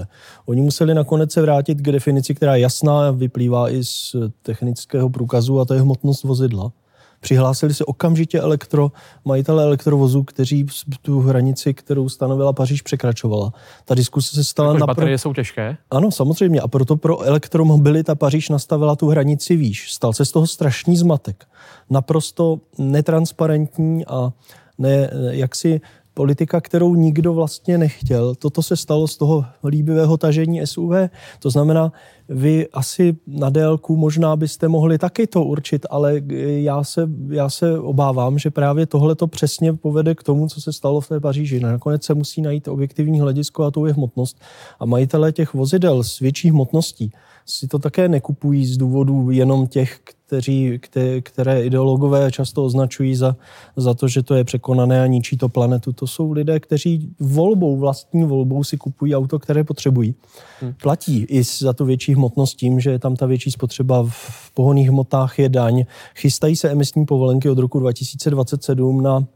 Oni 0.46 0.60
museli 0.60 0.94
nakonec 0.94 1.32
se 1.32 1.42
vrátit 1.42 1.74
k 1.78 1.92
definici, 1.92 2.34
která 2.34 2.56
jasná, 2.56 3.10
vyplývá 3.10 3.70
i 3.70 3.84
z 3.84 4.16
technického 4.42 5.10
průkazu 5.10 5.60
a 5.60 5.64
to 5.64 5.74
je 5.74 5.80
hmotnost 5.80 6.24
vozidla. 6.24 6.72
Přihlásili 7.20 7.74
se 7.74 7.84
okamžitě 7.84 8.40
elektro, 8.40 8.92
majitele 9.24 9.62
elektrovozů, 9.62 10.22
kteří 10.22 10.66
tu 11.02 11.20
hranici, 11.20 11.74
kterou 11.74 12.08
stanovila 12.08 12.52
Paříž, 12.52 12.82
překračovala. 12.82 13.52
Ta 13.84 13.94
diskuse 13.94 14.34
se 14.34 14.44
stala... 14.44 14.72
na 14.72 14.86
baterie 14.86 15.18
jsou 15.18 15.34
těžké? 15.34 15.76
Ano, 15.90 16.10
samozřejmě. 16.10 16.60
A 16.60 16.68
proto 16.68 16.96
pro 16.96 17.22
elektromobilita 17.22 18.14
Paříž 18.14 18.48
nastavila 18.48 18.96
tu 18.96 19.08
hranici 19.08 19.56
výš. 19.56 19.92
Stal 19.92 20.12
se 20.12 20.24
z 20.24 20.32
toho 20.32 20.46
strašný 20.46 20.96
zmatek. 20.96 21.44
Naprosto 21.90 22.60
netransparentní 22.78 24.06
a 24.06 24.32
ne, 24.78 25.10
jaksi 25.30 25.80
politika, 26.18 26.60
kterou 26.60 26.94
nikdo 26.94 27.34
vlastně 27.34 27.78
nechtěl. 27.78 28.34
Toto 28.34 28.62
se 28.62 28.76
stalo 28.76 29.06
z 29.06 29.16
toho 29.16 29.44
líbivého 29.64 30.16
tažení 30.16 30.66
SUV. 30.66 30.92
To 31.38 31.50
znamená, 31.50 31.92
vy 32.28 32.66
asi 32.72 33.16
na 33.26 33.50
délku 33.50 33.96
možná 33.96 34.36
byste 34.36 34.68
mohli 34.68 34.98
taky 34.98 35.26
to 35.26 35.44
určit, 35.44 35.86
ale 35.90 36.20
já 36.42 36.84
se, 36.84 37.08
já 37.28 37.50
se 37.50 37.78
obávám, 37.78 38.38
že 38.38 38.50
právě 38.50 38.86
tohle 38.86 39.14
to 39.14 39.26
přesně 39.26 39.72
povede 39.72 40.14
k 40.14 40.22
tomu, 40.22 40.48
co 40.48 40.60
se 40.60 40.72
stalo 40.72 41.00
v 41.00 41.08
té 41.08 41.20
Paříži. 41.20 41.60
Nakonec 41.60 42.04
se 42.04 42.14
musí 42.14 42.42
najít 42.42 42.68
objektivní 42.68 43.20
hledisko 43.20 43.64
a 43.64 43.70
to 43.70 43.86
je 43.86 43.92
hmotnost. 43.92 44.40
A 44.80 44.86
majitelé 44.86 45.32
těch 45.32 45.54
vozidel 45.54 46.02
s 46.02 46.18
větší 46.18 46.50
hmotností 46.50 47.12
si 47.46 47.68
to 47.68 47.78
také 47.78 48.08
nekupují 48.08 48.66
z 48.66 48.76
důvodu 48.76 49.30
jenom 49.30 49.66
těch, 49.66 50.00
kteří, 50.28 50.80
které 51.22 51.64
ideologové 51.64 52.32
často 52.32 52.64
označují 52.64 53.16
za, 53.16 53.36
za 53.76 53.94
to, 53.94 54.08
že 54.08 54.22
to 54.22 54.34
je 54.34 54.44
překonané 54.44 55.02
a 55.02 55.06
ničí 55.06 55.36
to 55.36 55.48
planetu. 55.48 55.92
To 55.92 56.06
jsou 56.06 56.32
lidé, 56.32 56.60
kteří 56.60 57.10
volbou, 57.20 57.76
vlastní 57.76 58.24
volbou 58.24 58.64
si 58.64 58.76
kupují 58.76 59.16
auto, 59.16 59.38
které 59.38 59.64
potřebují. 59.64 60.14
Hmm. 60.60 60.74
Platí 60.82 61.24
i 61.24 61.42
za 61.42 61.72
tu 61.72 61.84
větší 61.84 62.14
hmotnost 62.14 62.54
tím, 62.54 62.80
že 62.80 62.90
je 62.90 62.98
tam 62.98 63.16
ta 63.16 63.26
větší 63.26 63.50
spotřeba 63.50 64.06
v 64.08 64.50
pohoných 64.54 64.88
hmotách 64.88 65.38
je 65.38 65.48
daň. 65.48 65.84
Chystají 66.16 66.56
se 66.56 66.70
emisní 66.70 67.06
povolenky 67.06 67.50
od 67.50 67.58
roku 67.58 67.80
2027 67.80 69.02
na 69.02 69.26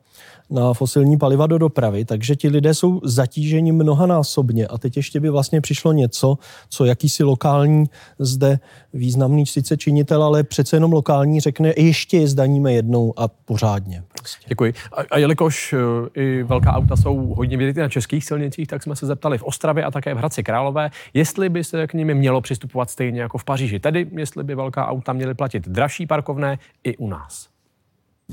na 0.50 0.74
fosilní 0.74 1.18
paliva 1.18 1.46
do 1.46 1.58
dopravy, 1.58 2.04
takže 2.04 2.36
ti 2.36 2.48
lidé 2.48 2.74
jsou 2.74 3.00
zatíženi 3.04 3.72
mnohanásobně 3.72 4.66
a 4.66 4.78
teď 4.78 4.96
ještě 4.96 5.20
by 5.20 5.30
vlastně 5.30 5.60
přišlo 5.60 5.92
něco, 5.92 6.38
co 6.68 6.84
jakýsi 6.84 7.24
lokální 7.24 7.84
zde 8.18 8.58
významný 8.94 9.46
sice 9.46 9.76
činitel, 9.76 10.22
ale 10.24 10.42
přece 10.42 10.76
jenom 10.76 10.92
lokální 10.92 11.40
řekne, 11.40 11.72
ještě 11.76 12.16
je 12.16 12.28
zdaníme 12.28 12.72
jednou 12.72 13.14
a 13.16 13.28
pořádně. 13.28 14.02
Prostě. 14.18 14.46
Děkuji. 14.48 14.74
A, 14.92 15.00
a 15.10 15.18
jelikož 15.18 15.72
uh, 15.72 15.80
i 16.14 16.42
velká 16.42 16.72
auta 16.72 16.96
jsou 16.96 17.34
hodně 17.34 17.56
vidět 17.56 17.76
na 17.76 17.88
českých 17.88 18.24
silnicích, 18.24 18.68
tak 18.68 18.82
jsme 18.82 18.96
se 18.96 19.06
zeptali 19.06 19.38
v 19.38 19.42
Ostravě 19.42 19.84
a 19.84 19.90
také 19.90 20.14
v 20.14 20.18
Hradci 20.18 20.42
Králové, 20.42 20.90
jestli 21.14 21.48
by 21.48 21.64
se 21.64 21.86
k 21.86 21.94
nimi 21.94 22.14
mělo 22.14 22.40
přistupovat 22.40 22.90
stejně 22.90 23.20
jako 23.20 23.38
v 23.38 23.44
Paříži, 23.44 23.80
tedy 23.80 24.06
jestli 24.12 24.44
by 24.44 24.54
velká 24.54 24.86
auta 24.86 25.12
měly 25.12 25.34
platit 25.34 25.68
dražší 25.68 26.06
parkovné 26.06 26.58
i 26.84 26.96
u 26.96 27.08
nás. 27.08 27.51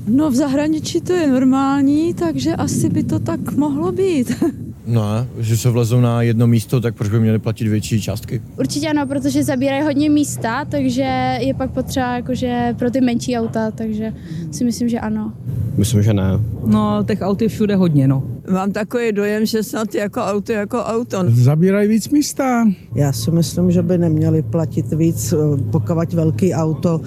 No 0.08 0.30
v 0.30 0.34
zahraničí 0.34 1.00
to 1.00 1.12
je 1.12 1.26
normální, 1.26 2.14
takže 2.14 2.54
asi 2.56 2.88
by 2.88 3.02
to 3.02 3.18
tak 3.18 3.52
mohlo 3.52 3.92
být. 3.92 4.44
No, 4.86 5.02
že 5.38 5.56
se 5.56 5.70
vlezou 5.70 6.00
na 6.00 6.22
jedno 6.22 6.46
místo, 6.46 6.80
tak 6.80 6.94
proč 6.94 7.10
by 7.10 7.20
měli 7.20 7.38
platit 7.38 7.68
větší 7.68 8.02
částky? 8.02 8.42
Určitě 8.58 8.88
ano, 8.88 9.06
protože 9.06 9.44
zabírají 9.44 9.82
hodně 9.82 10.10
místa, 10.10 10.64
takže 10.64 11.36
je 11.40 11.54
pak 11.54 11.70
potřeba 11.70 12.16
jakože 12.16 12.74
pro 12.78 12.90
ty 12.90 13.00
menší 13.00 13.36
auta, 13.36 13.70
takže 13.70 14.12
si 14.50 14.64
myslím, 14.64 14.88
že 14.88 15.00
ano. 15.00 15.32
Myslím, 15.76 16.02
že 16.02 16.14
ne. 16.14 16.30
No, 16.66 17.04
těch 17.06 17.20
aut 17.20 17.42
je 17.42 17.48
všude 17.48 17.76
hodně, 17.76 18.08
no. 18.08 18.22
Mám 18.52 18.72
takový 18.72 19.12
dojem, 19.12 19.46
že 19.46 19.62
snad 19.62 19.94
jako 19.94 20.20
auto 20.20 20.52
jako 20.52 20.78
auto. 20.78 21.24
Zabírají 21.28 21.88
víc 21.88 22.08
místa. 22.08 22.64
Já 22.94 23.12
si 23.12 23.30
myslím, 23.30 23.70
že 23.70 23.82
by 23.82 23.98
neměli 23.98 24.42
platit 24.42 24.92
víc, 24.92 25.34
pokud 25.70 26.12
velký 26.12 26.54
auto 26.54 27.00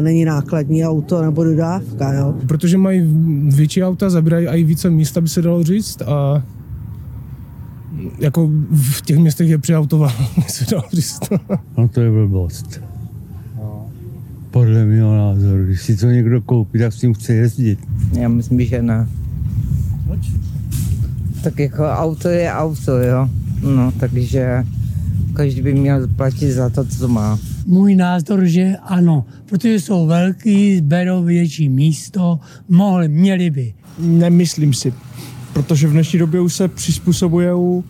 není 0.00 0.24
nákladní 0.24 0.84
auto 0.84 1.22
nebo 1.22 1.44
dodávka. 1.44 2.12
Jo? 2.12 2.34
Protože 2.46 2.78
mají 2.78 3.02
větší 3.56 3.84
auta, 3.84 4.10
zabírají 4.10 4.46
i 4.46 4.64
více 4.64 4.90
místa, 4.90 5.20
by 5.20 5.28
se 5.28 5.42
dalo 5.42 5.64
říct. 5.64 6.02
A 6.02 6.42
jako 8.18 8.50
v 8.72 9.02
těch 9.02 9.18
městech 9.18 9.48
je 9.48 9.58
přeautováno, 9.58 10.26
se 10.48 10.64
dalo 10.70 10.84
říct. 10.92 11.20
no 11.76 11.88
to 11.88 12.00
je 12.00 12.10
blbost. 12.10 12.80
Podle 14.50 14.84
mého 14.84 15.16
názoru, 15.16 15.64
když 15.64 15.82
si 15.82 15.96
to 15.96 16.06
někdo 16.06 16.42
koupí, 16.42 16.78
tak 16.78 16.92
s 16.92 17.00
tím 17.00 17.14
chce 17.14 17.34
jezdit. 17.34 17.78
Já 18.12 18.28
myslím, 18.28 18.60
že 18.60 18.82
ne. 18.82 19.08
Proč? 20.06 20.20
Tak 21.42 21.58
jako 21.58 21.84
auto 21.84 22.28
je 22.28 22.52
auto, 22.52 22.98
jo. 22.98 23.28
No, 23.62 23.92
takže 24.00 24.64
každý 25.32 25.62
by 25.62 25.74
měl 25.74 26.08
platit 26.08 26.52
za 26.52 26.70
to, 26.70 26.84
co 26.84 27.08
má. 27.08 27.38
Můj 27.66 27.96
názor, 27.96 28.44
že 28.44 28.76
ano, 28.82 29.24
protože 29.46 29.80
jsou 29.80 30.06
velký, 30.06 30.80
berou 30.80 31.22
větší 31.24 31.68
místo, 31.68 32.40
mohli, 32.68 33.08
měli 33.08 33.50
by. 33.50 33.74
Nemyslím 33.98 34.74
si, 34.74 34.94
protože 35.52 35.88
v 35.88 35.92
dnešní 35.92 36.18
době 36.18 36.40
už 36.40 36.54
se 36.54 36.68
přizpůsobují 36.68 37.82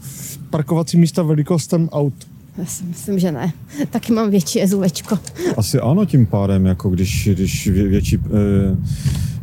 parkovací 0.51 0.97
místa 0.97 1.23
velikostem 1.23 1.89
aut. 1.93 2.15
Já 2.59 2.67
si 2.67 2.85
myslím, 2.85 3.19
že 3.19 3.33
ne. 3.33 3.53
Taky 3.91 4.13
mám 4.13 4.31
větší 4.31 4.61
SUVčko. 4.69 5.19
Asi 5.57 5.81
ano 5.81 6.05
tím 6.05 6.27
pádem, 6.27 6.67
jako 6.67 6.91
když, 6.91 7.29
když 7.33 7.69
vě, 7.69 7.89
větší, 7.89 8.17
eh, 8.17 8.77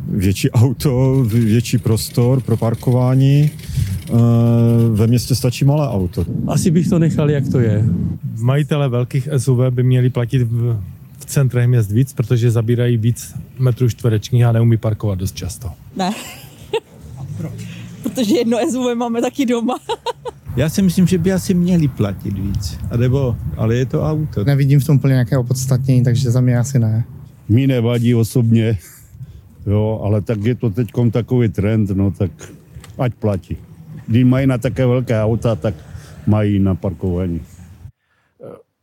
větší 0.08 0.50
auto, 0.50 1.24
větší 1.28 1.78
prostor 1.78 2.40
pro 2.40 2.56
parkování, 2.56 3.50
ve 4.92 5.06
městě 5.06 5.34
stačí 5.34 5.64
malé 5.64 5.88
auto. 5.88 6.24
Asi 6.46 6.70
bych 6.70 6.88
to 6.88 6.98
nechal, 6.98 7.30
jak 7.30 7.48
to 7.48 7.60
je. 7.60 7.84
Majitele 8.38 8.88
velkých 8.88 9.28
SUV 9.36 9.58
by 9.70 9.82
měli 9.82 10.10
platit 10.10 10.42
v, 10.42 10.82
v 11.18 11.24
centrech 11.24 11.68
měst 11.68 11.90
víc, 11.90 12.12
protože 12.12 12.50
zabírají 12.50 12.96
víc 12.96 13.34
metrů 13.58 13.88
čtverečních 13.88 14.44
a 14.44 14.52
neumí 14.52 14.76
parkovat 14.76 15.18
dost 15.18 15.36
často. 15.36 15.70
Ne. 15.96 16.10
Proč? 17.36 17.52
Protože 18.02 18.34
jedno 18.34 18.58
SUV 18.70 18.96
máme 18.96 19.20
taky 19.20 19.46
doma. 19.46 19.78
Já 20.56 20.68
si 20.68 20.82
myslím, 20.82 21.06
že 21.06 21.18
by 21.18 21.32
asi 21.32 21.54
měli 21.54 21.88
platit 21.88 22.38
víc. 22.38 22.78
A 22.90 22.96
nebo, 22.96 23.36
ale 23.56 23.76
je 23.76 23.86
to 23.86 24.02
auto. 24.02 24.44
Nevidím 24.44 24.80
v 24.80 24.84
tom 24.84 24.96
úplně 24.96 25.12
nějaké 25.12 25.38
opodstatnění, 25.38 26.04
takže 26.04 26.30
za 26.30 26.40
mě 26.40 26.58
asi 26.58 26.78
ne. 26.78 27.04
Mí 27.48 27.66
nevadí 27.66 28.14
osobně, 28.14 28.78
jo, 29.66 30.00
ale 30.04 30.20
tak 30.22 30.44
je 30.44 30.54
to 30.54 30.70
teď 30.70 30.88
takový 31.10 31.48
trend, 31.48 31.90
no 31.90 32.10
tak 32.10 32.30
ať 32.98 33.14
platí. 33.14 33.56
Když 34.06 34.24
mají 34.24 34.46
na 34.46 34.58
také 34.58 34.86
velké 34.86 35.22
auta, 35.22 35.54
tak 35.54 35.74
mají 36.26 36.58
na 36.58 36.74
parkování. 36.74 37.40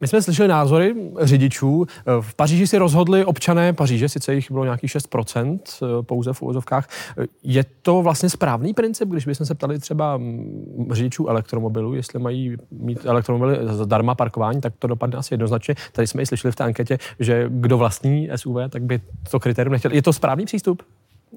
My 0.04 0.08
jsme 0.08 0.22
slyšeli 0.22 0.48
názory 0.48 0.96
řidičů. 1.22 1.86
V 2.22 2.36
Paříži 2.36 2.68
si 2.68 2.78
rozhodli 2.78 3.26
občané 3.26 3.74
Paříže, 3.74 4.10
sice 4.10 4.36
jich 4.36 4.52
bylo 4.52 4.64
nějakých 4.64 4.92
6% 4.92 5.60
eh, 5.60 6.04
pouze 6.04 6.34
v 6.34 6.42
úvozovkách. 6.42 6.90
Je 7.44 7.66
to 7.82 8.02
vlastně 8.02 8.30
správný 8.30 8.74
princip, 8.74 9.10
když 9.10 9.26
bychom 9.26 9.46
se 9.46 9.56
ptali 9.56 9.80
třeba 9.80 10.18
mm, 10.18 10.88
řidičů 10.92 11.28
elektromobilů, 11.28 11.96
jestli 11.96 12.20
mají 12.20 12.58
mít 12.72 13.06
elektromobily 13.06 13.58
zdarma 13.68 14.16
parkování, 14.16 14.62
tak 14.62 14.74
to 14.80 14.88
dopadne 14.88 15.18
asi 15.18 15.34
jednoznačně. 15.34 15.76
Tady 15.92 16.08
jsme 16.08 16.22
i 16.22 16.26
slyšeli 16.26 16.52
v 16.52 16.56
té 16.56 16.64
anketě, 16.64 16.98
že 17.20 17.46
kdo 17.50 17.78
vlastní 17.78 18.30
SUV, 18.36 18.58
tak 18.70 18.84
by 18.84 19.02
to 19.32 19.40
kritérium 19.40 19.72
nechtěl. 19.72 19.92
Je 19.92 20.02
to 20.02 20.14
správný 20.14 20.46
přístup? 20.46 20.84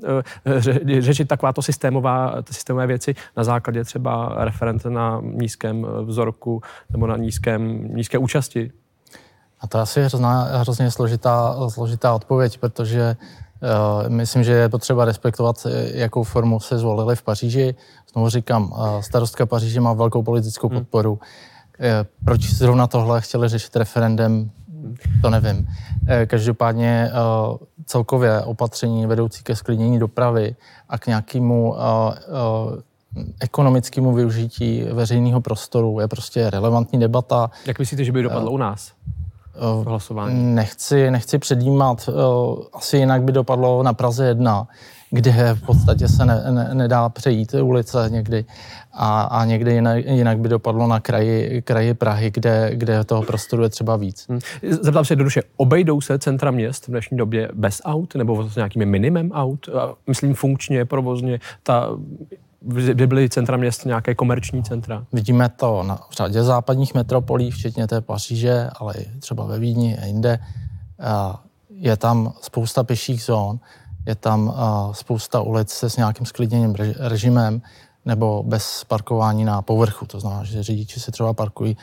Eh, 0.04 1.00
řešit 1.00 1.28
takováto 1.28 1.62
systémová, 1.62 2.34
systémové 2.50 2.86
věci 2.86 3.14
na 3.36 3.44
základě 3.44 3.84
třeba 3.84 4.34
referent 4.38 4.84
na 4.84 5.20
nízkém 5.22 5.86
vzorku 6.04 6.62
nebo 6.90 7.06
na 7.06 7.16
nízkém, 7.16 7.88
nízké 7.94 8.18
účasti? 8.18 8.72
A 9.60 9.66
to 9.66 9.78
asi 9.78 10.00
je 10.00 10.06
hrozná, 10.06 10.42
hrozně 10.42 10.90
složitá, 10.90 11.56
složitá 11.68 12.14
odpověď, 12.14 12.58
protože 12.58 13.16
uh, 13.62 14.10
myslím, 14.10 14.44
že 14.44 14.52
je 14.52 14.68
potřeba 14.68 15.04
respektovat, 15.04 15.66
jakou 15.92 16.22
formu 16.22 16.60
se 16.60 16.78
zvolili 16.78 17.16
v 17.16 17.22
Paříži. 17.22 17.74
Znovu 18.12 18.28
říkám, 18.28 18.72
uh, 18.72 19.00
starostka 19.00 19.46
Paříže 19.46 19.80
má 19.80 19.92
velkou 19.92 20.22
politickou 20.22 20.68
hmm. 20.68 20.78
podporu. 20.78 21.20
Hmm. 21.78 22.06
Proč 22.24 22.40
zrovna 22.40 22.86
tohle 22.86 23.20
chtěli 23.20 23.48
řešit 23.48 23.76
referendem, 23.76 24.50
to 25.22 25.30
nevím. 25.30 25.68
Každopádně 26.26 27.10
celkově 27.86 28.40
opatření 28.40 29.06
vedoucí 29.06 29.42
ke 29.42 29.56
sklidnění 29.56 29.98
dopravy 29.98 30.56
a 30.88 30.98
k 30.98 31.06
nějakému 31.06 31.70
uh, 31.70 31.76
uh, 31.76 33.32
ekonomickému 33.40 34.12
využití 34.12 34.82
veřejného 34.92 35.40
prostoru 35.40 36.00
je 36.00 36.08
prostě 36.08 36.50
relevantní 36.50 37.00
debata. 37.00 37.50
Jak 37.66 37.78
myslíte, 37.78 38.04
že 38.04 38.12
by 38.12 38.22
dopadlo 38.22 38.50
uh, 38.50 38.54
u 38.54 38.58
nás? 38.58 38.92
Hlasování. 39.86 40.54
Nechci, 40.54 41.10
nechci 41.10 41.38
předjímat, 41.38 42.10
asi 42.72 42.96
jinak 42.96 43.22
by 43.22 43.32
dopadlo 43.32 43.82
na 43.82 43.92
Praze 43.92 44.26
1, 44.26 44.68
kde 45.10 45.54
v 45.54 45.66
podstatě 45.66 46.08
se 46.08 46.24
ne, 46.24 46.42
ne, 46.50 46.70
nedá 46.72 47.08
přejít 47.08 47.54
ulice 47.54 48.06
někdy 48.08 48.44
a, 48.92 49.22
a 49.22 49.44
někdy 49.44 49.72
jinak, 49.72 50.04
jinak 50.04 50.38
by 50.38 50.48
dopadlo 50.48 50.86
na 50.86 51.00
kraji, 51.00 51.62
kraji 51.62 51.94
Prahy, 51.94 52.30
kde, 52.30 52.70
kde 52.74 53.04
toho 53.04 53.22
prostoru 53.22 53.62
je 53.62 53.68
třeba 53.68 53.96
víc. 53.96 54.26
Hmm. 54.28 54.40
Zeptám 54.82 55.04
se 55.04 55.12
jednoduše, 55.12 55.42
obejdou 55.56 56.00
se 56.00 56.18
centra 56.18 56.50
měst 56.50 56.86
v 56.86 56.90
dnešní 56.90 57.16
době 57.16 57.48
bez 57.54 57.82
aut 57.84 58.14
nebo 58.14 58.48
s 58.48 58.56
nějakými 58.56 58.86
minimem 58.86 59.32
aut? 59.32 59.68
Myslím 60.06 60.34
funkčně, 60.34 60.84
provozně, 60.84 61.40
ta 61.62 61.88
kde 62.60 63.06
byly 63.06 63.28
centra 63.28 63.56
měst 63.56 63.86
nějaké 63.86 64.14
komerční 64.14 64.62
centra? 64.62 65.04
Vidíme 65.12 65.48
to 65.48 65.82
na 65.82 65.98
řadě 66.12 66.42
západních 66.42 66.94
metropolí, 66.94 67.50
včetně 67.50 67.86
té 67.86 68.00
Paříže, 68.00 68.70
ale 68.76 68.94
i 68.94 69.18
třeba 69.20 69.44
ve 69.46 69.58
Vídni 69.58 69.98
a 69.98 70.06
jinde. 70.06 70.38
Je 71.70 71.96
tam 71.96 72.32
spousta 72.40 72.84
pěších 72.84 73.22
zón, 73.22 73.58
je 74.06 74.14
tam 74.14 74.54
spousta 74.92 75.40
ulic 75.40 75.70
se 75.70 75.90
s 75.90 75.96
nějakým 75.96 76.26
sklidněným 76.26 76.74
režimem 76.98 77.62
nebo 78.04 78.42
bez 78.46 78.84
parkování 78.84 79.44
na 79.44 79.62
povrchu. 79.62 80.06
To 80.06 80.20
znamená, 80.20 80.44
že 80.44 80.62
řidiči 80.62 81.00
si 81.00 81.12
třeba 81.12 81.32
parkují 81.32 81.76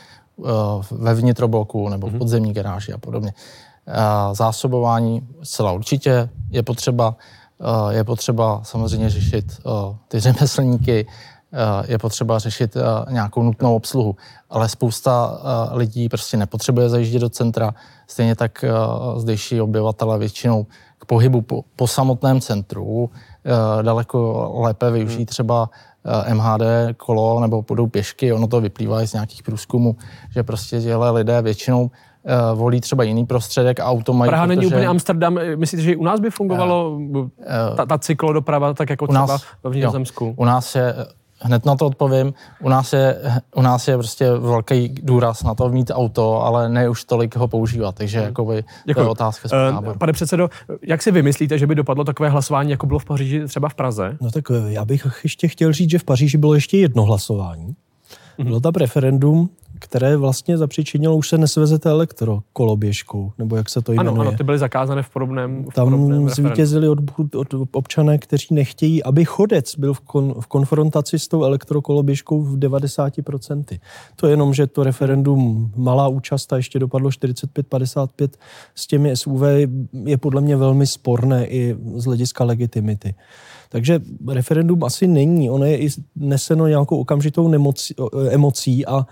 ve 0.90 1.14
vnitrobloku 1.14 1.88
nebo 1.88 2.06
v 2.06 2.10
mhm. 2.10 2.18
podzemní 2.18 2.52
garáži 2.52 2.92
a 2.92 2.98
podobně. 2.98 3.32
Zásobování 4.32 5.28
zcela 5.42 5.72
určitě 5.72 6.28
je 6.50 6.62
potřeba. 6.62 7.16
Je 7.90 8.04
potřeba 8.04 8.60
samozřejmě 8.64 9.10
řešit 9.10 9.60
ty 10.08 10.20
řemeslníky, 10.20 11.06
je 11.86 11.98
potřeba 11.98 12.38
řešit 12.38 12.76
nějakou 13.10 13.42
nutnou 13.42 13.76
obsluhu, 13.76 14.16
ale 14.50 14.68
spousta 14.68 15.38
lidí 15.72 16.08
prostě 16.08 16.36
nepotřebuje 16.36 16.88
zajíždět 16.88 17.22
do 17.22 17.28
centra. 17.28 17.74
Stejně 18.06 18.36
tak 18.36 18.64
zdejší 19.16 19.60
obyvatele 19.60 20.18
většinou 20.18 20.66
k 20.98 21.04
pohybu 21.04 21.40
po, 21.40 21.64
po 21.76 21.86
samotném 21.86 22.40
centru 22.40 23.10
daleko 23.82 24.50
lépe 24.56 24.90
využijí 24.90 25.18
hmm. 25.18 25.26
třeba 25.26 25.70
MHD 26.32 26.62
kolo 26.96 27.40
nebo 27.40 27.62
půjdou 27.62 27.86
pěšky, 27.86 28.32
ono 28.32 28.46
to 28.46 28.60
vyplývá 28.60 29.02
i 29.02 29.06
z 29.06 29.12
nějakých 29.12 29.42
průzkumů, 29.42 29.96
že 30.30 30.42
prostě 30.42 30.80
těhle 30.80 31.10
lidé 31.10 31.42
většinou 31.42 31.82
uh, 31.82 31.90
volí 32.58 32.80
třeba 32.80 33.04
jiný 33.04 33.26
prostředek 33.26 33.80
a 33.80 33.84
auto 33.84 34.12
mají. 34.12 34.28
Praha 34.28 34.46
protože... 34.46 34.56
není 34.56 34.66
úplně 34.66 34.86
Amsterdam. 34.86 35.38
Myslíte, 35.56 35.82
že 35.82 35.92
i 35.92 35.96
u 35.96 36.04
nás 36.04 36.20
by 36.20 36.30
fungovalo 36.30 36.90
uh, 36.90 37.28
ta, 37.76 37.86
ta 37.86 37.98
cyklodoprava 37.98 38.74
tak 38.74 38.90
jako 38.90 39.06
třeba 39.06 39.26
nás, 39.26 39.42
ve 39.64 39.70
Vnitrozemsku? 39.70 40.34
U 40.36 40.44
nás 40.44 40.74
je 40.74 40.94
hned 41.44 41.64
na 41.66 41.76
to 41.76 41.86
odpovím. 41.86 42.34
U 42.60 42.68
nás 42.68 42.92
je, 42.92 43.16
u 43.56 43.62
nás 43.62 43.88
je 43.88 43.94
prostě 43.96 44.30
velký 44.30 44.88
důraz 45.02 45.42
na 45.42 45.54
to 45.54 45.68
mít 45.68 45.90
auto, 45.94 46.42
ale 46.42 46.68
ne 46.68 46.88
už 46.88 47.04
tolik 47.04 47.36
ho 47.36 47.48
používat, 47.48 47.94
takže 47.94 48.18
Hmm. 48.18 48.26
jakoby, 48.26 48.64
Děkuji. 48.86 48.94
to 48.94 49.00
je 49.00 49.08
otázka 49.08 49.70
náboru. 49.70 49.98
Pane 49.98 50.12
předsedo, 50.12 50.48
jak 50.82 51.02
si 51.02 51.10
vymyslíte, 51.10 51.58
že 51.58 51.66
by 51.66 51.74
dopadlo 51.74 52.04
takové 52.04 52.28
hlasování, 52.28 52.70
jako 52.70 52.86
bylo 52.86 52.98
v 52.98 53.04
Paříži, 53.04 53.46
třeba 53.46 53.68
v 53.68 53.74
Praze? 53.74 54.16
No 54.20 54.30
tak 54.30 54.44
eh, 54.50 54.54
já 54.72 54.84
bych 54.84 55.06
ještě 55.22 55.48
chtěl 55.48 55.72
říct, 55.72 55.90
že 55.90 55.98
v 55.98 56.04
Paříži 56.04 56.38
bylo 56.38 56.54
ještě 56.54 56.78
jedno 56.78 57.02
hlasování. 57.02 57.74
Bylo 58.44 58.60
tam 58.60 58.72
referendum, 58.76 59.48
které 59.78 60.16
vlastně 60.16 60.58
zapříčinilo, 60.58 61.16
už 61.16 61.28
se 61.28 61.38
nesvezete 61.38 61.90
elektrokoloběžkou, 61.90 63.32
nebo 63.38 63.56
jak 63.56 63.70
se 63.70 63.82
to 63.82 63.92
jmenuje. 63.92 64.10
Ano, 64.10 64.20
ano, 64.20 64.32
ty 64.36 64.44
byly 64.44 64.58
zakázané 64.58 65.02
v 65.02 65.10
podobném, 65.10 65.64
v 65.70 65.74
Tam 65.74 65.90
podobném 65.90 66.28
zvítězili 66.28 66.88
od, 66.88 66.98
od 67.34 67.54
občané, 67.72 68.18
kteří 68.18 68.54
nechtějí, 68.54 69.02
aby 69.02 69.24
chodec 69.24 69.76
byl 69.76 69.94
v, 69.94 70.00
kon, 70.00 70.34
v 70.40 70.46
konfrontaci 70.46 71.18
s 71.18 71.28
tou 71.28 71.44
elektrokoloběžkou 71.44 72.42
v 72.42 72.58
90%. 72.58 73.80
To 74.16 74.26
je 74.26 74.32
jenom, 74.32 74.54
že 74.54 74.66
to 74.66 74.84
referendum, 74.84 75.72
malá 75.76 76.08
účast 76.08 76.52
a 76.52 76.56
ještě 76.56 76.78
dopadlo 76.78 77.10
45-55 77.10 78.28
s 78.74 78.86
těmi 78.86 79.16
SUV 79.16 79.42
je 80.04 80.18
podle 80.18 80.40
mě 80.40 80.56
velmi 80.56 80.86
sporné 80.86 81.46
i 81.46 81.76
z 81.94 82.04
hlediska 82.04 82.44
legitimity. 82.44 83.14
Takže 83.74 84.00
referendum 84.28 84.84
asi 84.84 85.06
není. 85.06 85.50
Ono 85.50 85.64
je 85.64 85.78
i 85.78 85.88
neseno 86.16 86.66
nějakou 86.66 87.00
okamžitou 87.00 87.48
nemocí, 87.48 87.94
emocí 88.30 88.86
a 88.86 89.06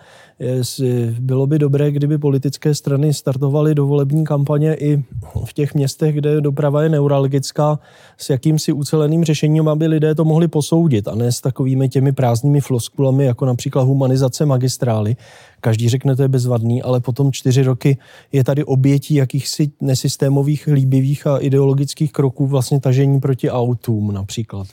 s- 0.65 1.11
bylo 1.21 1.47
by 1.47 1.59
dobré, 1.59 1.91
kdyby 1.91 2.19
politické 2.19 2.75
strany 2.75 3.15
startovaly 3.15 3.75
do 3.75 3.87
volební 3.87 4.25
kampaně 4.25 4.75
i 4.75 5.03
v 5.45 5.53
těch 5.53 5.75
městech, 5.75 6.15
kde 6.15 6.41
doprava 6.41 6.83
je 6.83 6.89
neuralgická, 6.89 7.79
s 8.17 8.31
jakýmsi 8.31 8.73
uceleným 8.73 9.25
řešením, 9.25 9.69
aby 9.69 9.87
lidé 9.87 10.15
to 10.15 10.25
mohli 10.25 10.49
posoudit 10.49 11.09
a 11.09 11.15
ne 11.15 11.33
s 11.33 11.41
takovými 11.41 11.89
těmi 11.89 12.13
prázdnými 12.13 12.61
floskulami, 12.61 13.25
jako 13.25 13.47
například 13.47 13.83
humanizace 13.83 14.47
magistrály. 14.47 15.17
Každý 15.61 15.89
řekne, 15.89 16.17
to 16.17 16.23
je 16.23 16.29
bezvadný, 16.29 16.83
ale 16.83 17.01
potom 17.01 17.33
čtyři 17.33 17.63
roky 17.63 17.99
je 18.33 18.45
tady 18.45 18.65
obětí 18.65 19.15
jakýchsi 19.15 19.71
nesystémových, 19.81 20.67
líbivých 20.67 21.27
a 21.27 21.39
ideologických 21.39 22.13
kroků, 22.13 22.47
vlastně 22.47 22.81
tažení 22.81 23.21
proti 23.21 23.51
autům 23.51 24.13
například. 24.13 24.67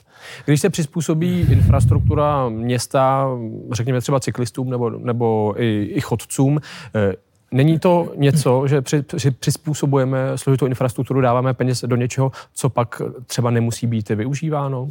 Když 0.44 0.60
se 0.60 0.70
přizpůsobí 0.70 1.40
infrastruktura 1.40 2.48
města, 2.48 3.28
řekněme 3.72 4.00
třeba 4.00 4.20
cyklistům 4.20 4.70
nebo, 4.70 4.90
nebo 4.90 5.54
i, 5.62 5.90
i 5.94 6.00
chodcům, 6.00 6.60
eh, 6.94 7.12
Není 7.52 7.78
to 7.78 8.12
něco, 8.16 8.66
že 8.66 8.82
při, 8.82 9.02
při, 9.02 9.30
přizpůsobujeme 9.30 10.38
složitou 10.38 10.66
infrastrukturu, 10.66 11.20
dáváme 11.20 11.54
peněz 11.54 11.84
do 11.86 11.96
něčeho, 11.96 12.32
co 12.54 12.68
pak 12.68 13.02
třeba 13.26 13.50
nemusí 13.50 13.86
být 13.86 14.08
využíváno? 14.08 14.88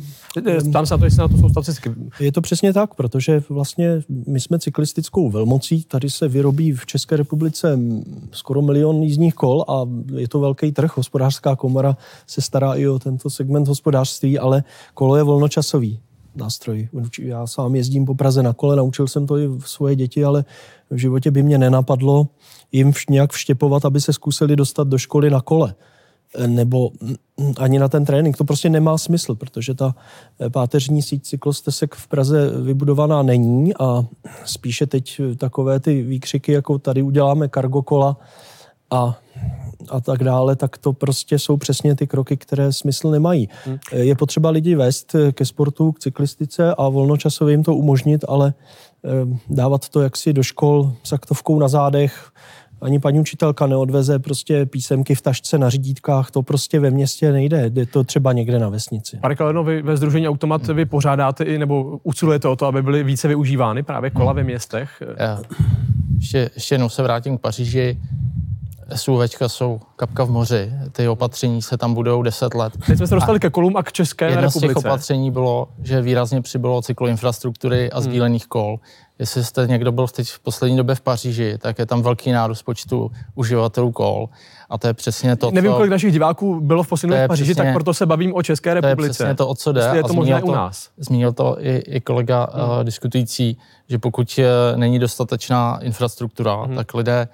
Ptám 0.69 0.85
se 0.85 0.93
na 0.93 0.97
to, 0.97 1.05
jestli 1.05 1.19
na 1.19 1.27
to 1.27 1.37
jsou 1.37 1.49
statistiky. 1.49 1.95
Je 2.19 2.31
to 2.31 2.41
přesně 2.41 2.73
tak, 2.73 2.95
protože 2.95 3.43
vlastně 3.49 3.89
my 4.27 4.39
jsme 4.39 4.59
cyklistickou 4.59 5.29
velmocí, 5.29 5.83
tady 5.83 6.09
se 6.09 6.27
vyrobí 6.27 6.71
v 6.71 6.85
České 6.85 7.17
republice 7.17 7.79
skoro 8.31 8.61
milion 8.61 9.03
jízdních 9.03 9.33
kol 9.33 9.65
a 9.67 9.85
je 10.15 10.27
to 10.27 10.39
velký 10.39 10.71
trh, 10.71 10.97
hospodářská 10.97 11.55
komora 11.55 11.97
se 12.27 12.41
stará 12.41 12.73
i 12.73 12.87
o 12.87 12.99
tento 12.99 13.29
segment 13.29 13.67
hospodářství, 13.67 14.39
ale 14.39 14.63
kolo 14.93 15.15
je 15.15 15.23
volnočasový 15.23 15.99
nástroj. 16.35 16.89
Já 17.21 17.47
sám 17.47 17.75
jezdím 17.75 18.05
po 18.05 18.15
Praze 18.15 18.43
na 18.43 18.53
kole, 18.53 18.75
naučil 18.75 19.07
jsem 19.07 19.27
to 19.27 19.37
i 19.37 19.49
svoje 19.59 19.95
děti, 19.95 20.23
ale 20.23 20.45
v 20.89 20.97
životě 20.97 21.31
by 21.31 21.43
mě 21.43 21.57
nenapadlo 21.57 22.27
jim 22.71 22.93
nějak 23.09 23.33
vštěpovat, 23.33 23.85
aby 23.85 24.01
se 24.01 24.13
zkusili 24.13 24.55
dostat 24.55 24.87
do 24.87 24.97
školy 24.97 25.29
na 25.29 25.41
kole 25.41 25.75
nebo 26.47 26.91
mm, 27.01 27.53
ani 27.57 27.79
na 27.79 27.87
ten 27.87 28.05
trénink. 28.05 28.37
To 28.37 28.43
prostě 28.43 28.69
nemá 28.69 28.97
smysl, 28.97 29.35
protože 29.35 29.73
ta 29.73 29.95
eh, 30.39 30.49
páteřní 30.49 31.01
síť 31.01 31.23
cyklostesek 31.23 31.95
v 31.95 32.07
Praze 32.07 32.51
vybudovaná 32.61 33.21
není 33.21 33.73
a 33.79 34.05
spíše 34.45 34.87
teď 34.87 35.21
takové 35.37 35.79
ty 35.79 36.01
výkřiky, 36.01 36.51
jako 36.51 36.79
tady 36.79 37.01
uděláme 37.01 37.47
kargokola 37.47 38.17
a, 38.91 39.19
a 39.89 40.01
tak 40.01 40.23
dále, 40.23 40.55
tak 40.55 40.77
to 40.77 40.93
prostě 40.93 41.39
jsou 41.39 41.57
přesně 41.57 41.95
ty 41.95 42.07
kroky, 42.07 42.37
které 42.37 42.73
smysl 42.73 43.11
nemají. 43.11 43.49
Hmm. 43.65 43.77
Je 43.91 44.15
potřeba 44.15 44.49
lidi 44.49 44.75
vést 44.75 45.15
ke 45.31 45.45
sportu, 45.45 45.91
k 45.91 45.99
cyklistice 45.99 46.75
a 46.75 46.89
volnočasově 46.89 47.53
jim 47.53 47.63
to 47.63 47.75
umožnit, 47.75 48.25
ale 48.27 48.53
dávat 49.49 49.89
to 49.89 50.01
jaksi 50.01 50.33
do 50.33 50.43
škol 50.43 50.93
s 51.03 51.13
aktovkou 51.13 51.59
na 51.59 51.67
zádech, 51.67 52.31
ani 52.81 52.99
paní 52.99 53.19
učitelka 53.19 53.67
neodveze 53.67 54.19
prostě 54.19 54.65
písemky 54.65 55.15
v 55.15 55.21
tašce 55.21 55.57
na 55.57 55.69
řídítkách, 55.69 56.31
to 56.31 56.41
prostě 56.41 56.79
ve 56.79 56.91
městě 56.91 57.31
nejde, 57.31 57.69
jde 57.69 57.85
to 57.85 58.03
třeba 58.03 58.33
někde 58.33 58.59
na 58.59 58.69
vesnici. 58.69 59.17
Pane 59.21 59.35
Kaleno, 59.35 59.63
vy 59.63 59.81
ve 59.81 59.97
Združení 59.97 60.27
Automat 60.27 60.67
vy 60.67 60.85
pořádáte 60.85 61.43
i, 61.43 61.57
nebo 61.57 61.99
usilujete 62.03 62.47
o 62.47 62.55
to, 62.55 62.65
aby 62.65 62.81
byly 62.81 63.03
více 63.03 63.27
využívány 63.27 63.83
právě 63.83 64.09
kola 64.09 64.33
ve 64.33 64.43
městech? 64.43 65.03
Já 65.17 65.41
ještě, 66.15 66.49
ještě 66.55 66.75
jednou 66.75 66.89
se 66.89 67.03
vrátím 67.03 67.37
k 67.37 67.41
Paříži. 67.41 67.97
SUVčka 68.95 69.49
jsou 69.49 69.79
kapka 69.95 70.23
v 70.23 70.29
moři. 70.29 70.71
Ty 70.91 71.07
opatření 71.07 71.61
se 71.61 71.77
tam 71.77 71.93
budou 71.93 72.21
10 72.21 72.53
let. 72.53 72.73
Teď 72.87 72.97
jsme 72.97 73.07
se 73.07 73.15
dostali 73.15 73.39
ke 73.39 73.49
kolům 73.49 73.77
a 73.77 73.83
k 73.83 73.91
České 73.91 74.25
Jedno 74.25 74.41
republice. 74.41 74.59
z 74.59 74.61
těch 74.69 74.77
opatření 74.77 75.31
bylo, 75.31 75.67
že 75.83 76.01
výrazně 76.01 76.41
přibylo 76.41 76.81
cykloinfrastruktury 76.81 77.91
a 77.91 78.01
sdílených 78.01 78.47
kol. 78.47 78.79
Jestli 79.19 79.43
jste 79.43 79.67
někdo 79.67 79.91
byl 79.91 80.07
teď 80.07 80.29
v 80.29 80.39
poslední 80.39 80.77
době 80.77 80.95
v 80.95 81.01
Paříži, 81.01 81.57
tak 81.57 81.79
je 81.79 81.85
tam 81.85 82.01
velký 82.01 82.31
nárůst 82.31 82.63
počtu 82.63 83.11
uživatelů 83.35 83.91
kol. 83.91 84.29
A 84.69 84.77
to 84.77 84.87
je 84.87 84.93
přesně 84.93 85.35
to, 85.35 85.51
Nevím, 85.51 85.71
co... 85.71 85.75
kolik 85.77 85.91
našich 85.91 86.11
diváků 86.11 86.59
bylo 86.61 86.83
v 86.83 86.87
poslední 86.87 87.13
je 87.15 87.17
době 87.17 87.27
v 87.27 87.27
Paříži, 87.27 87.53
přesně- 87.53 87.63
tak 87.63 87.73
proto 87.73 87.93
se 87.93 88.05
bavím 88.05 88.35
o 88.35 88.43
České 88.43 88.69
To 88.69 88.75
je 88.77 88.81
republice. 88.81 89.13
přesně 89.13 89.35
to, 89.35 89.47
o 89.47 89.55
co 89.55 89.71
jde. 89.71 89.81
Jestli 89.81 89.97
je 89.97 90.03
a 90.03 90.07
to 90.07 90.13
možné 90.13 90.35
zmínil 90.35 90.49
u 90.49 90.55
nás. 90.55 90.89
Zmínil 90.97 91.33
to 91.33 91.57
i, 91.59 91.75
i 91.77 92.01
kolega 92.01 92.47
Hmm. 92.53 92.69
uh, 92.77 92.83
diskutující, 92.83 93.57
že 93.89 93.97
pokud 93.97 94.39
eh, 94.39 94.77
není 94.77 94.99
dostatečná 94.99 95.79
infrastruktura, 95.81 96.55
Hmm. 96.63 96.75
tak 96.75 96.93
lidé 96.93 97.27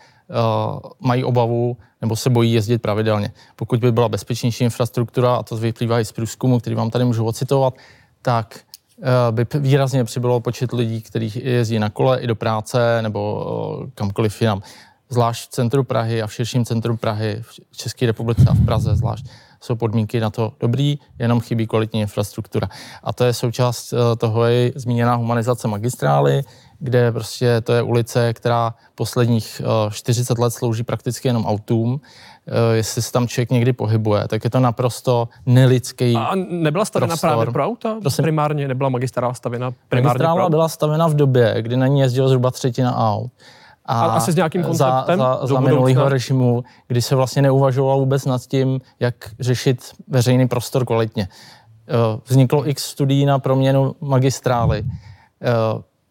mají 0.99 1.23
obavu 1.23 1.77
nebo 2.01 2.15
se 2.15 2.29
bojí 2.29 2.53
jezdit 2.53 2.77
pravidelně. 2.77 3.31
Pokud 3.55 3.79
by 3.79 3.91
byla 3.91 4.09
bezpečnější 4.09 4.63
infrastruktura, 4.63 5.35
a 5.35 5.43
to 5.43 5.57
vyplývá 5.57 5.99
i 5.99 6.05
z 6.05 6.11
průzkumu, 6.11 6.59
který 6.59 6.75
vám 6.75 6.89
tady 6.89 7.05
můžu 7.05 7.25
ocitovat, 7.25 7.73
tak 8.21 8.59
eh, 9.01 9.31
by 9.31 9.45
výrazně 9.59 10.03
přibylo 10.03 10.39
počet 10.39 10.73
lidí, 10.73 11.01
kteří 11.01 11.41
jezdí 11.43 11.79
na 11.79 11.89
kole 11.89 12.19
i 12.19 12.27
do 12.27 12.35
práce 12.35 13.01
nebo 13.01 13.21
eh, 13.88 13.91
kamkoliv 13.95 14.41
jinam. 14.41 14.61
Zvlášť 15.09 15.49
v 15.49 15.53
centru 15.53 15.83
Prahy 15.83 16.21
a 16.21 16.27
v 16.27 16.33
širším 16.33 16.65
centru 16.65 16.97
Prahy, 16.97 17.41
v 17.71 17.77
České 17.77 18.05
republice 18.05 18.45
a 18.47 18.53
v 18.53 18.65
Praze 18.65 18.95
zvlášť, 18.95 19.25
jsou 19.61 19.75
podmínky 19.75 20.19
na 20.19 20.29
to 20.29 20.53
dobrý, 20.59 20.99
jenom 21.19 21.39
chybí 21.39 21.67
kvalitní 21.67 22.01
infrastruktura. 22.01 22.69
A 23.03 23.13
to 23.13 23.23
je 23.23 23.33
součást 23.33 23.93
eh, 23.93 24.15
toho 24.15 24.45
je 24.45 24.71
zmíněná 24.75 25.15
humanizace 25.15 25.67
magistrály, 25.67 26.43
kde 26.79 27.11
prostě 27.11 27.61
to 27.61 27.73
je 27.73 27.81
ulice, 27.81 28.33
která 28.33 28.73
posledních 28.95 29.61
eh, 29.88 29.91
40 29.91 30.38
let 30.38 30.51
slouží 30.51 30.83
prakticky 30.83 31.27
jenom 31.27 31.45
autům. 31.45 32.01
Eh, 32.47 32.75
Jestli 32.75 33.01
se 33.01 33.11
tam 33.11 33.27
člověk 33.27 33.51
někdy 33.51 33.73
pohybuje, 33.73 34.27
tak 34.27 34.43
je 34.43 34.49
to 34.49 34.59
naprosto 34.59 35.27
nelidský 35.45 36.15
A 36.15 36.35
nebyla 36.49 36.85
stavěna 36.85 37.11
prostor. 37.11 37.29
právě 37.29 37.45
pro 37.53 37.63
auta? 37.65 37.97
Prosím? 38.01 38.23
Primárně 38.23 38.67
nebyla 38.67 38.89
magistrála 38.89 39.33
stavěna 39.33 39.71
primárně 39.71 39.88
pro 39.89 40.09
Magistrála 40.09 40.41
auta? 40.43 40.49
byla 40.49 40.69
stavena 40.69 41.07
v 41.07 41.13
době, 41.13 41.55
kdy 41.61 41.77
na 41.77 41.88
ní 41.88 41.99
jezdilo 41.99 42.27
zhruba 42.29 42.51
třetina 42.51 42.95
aut. 42.97 43.31
A 43.88 44.05
asi 44.05 44.31
s 44.31 44.35
nějakým 44.35 44.61
za, 44.63 44.67
konceptem 44.67 45.19
za, 45.19 45.33
za 45.33 45.41
budoucna? 45.41 45.59
minulého 45.59 46.09
režimu, 46.09 46.63
kdy 46.88 47.01
se 47.01 47.15
vlastně 47.15 47.41
neuvažovalo 47.41 47.99
vůbec 47.99 48.25
nad 48.25 48.41
tím, 48.41 48.81
jak 48.99 49.15
řešit 49.39 49.81
veřejný 50.07 50.47
prostor 50.47 50.85
kvalitně. 50.85 51.27
Eh, 51.88 52.19
Vzniklo 52.27 52.69
x 52.69 52.83
studií 52.83 53.25
na 53.25 53.39
proměnu 53.39 53.95
magistrály. 54.01 54.83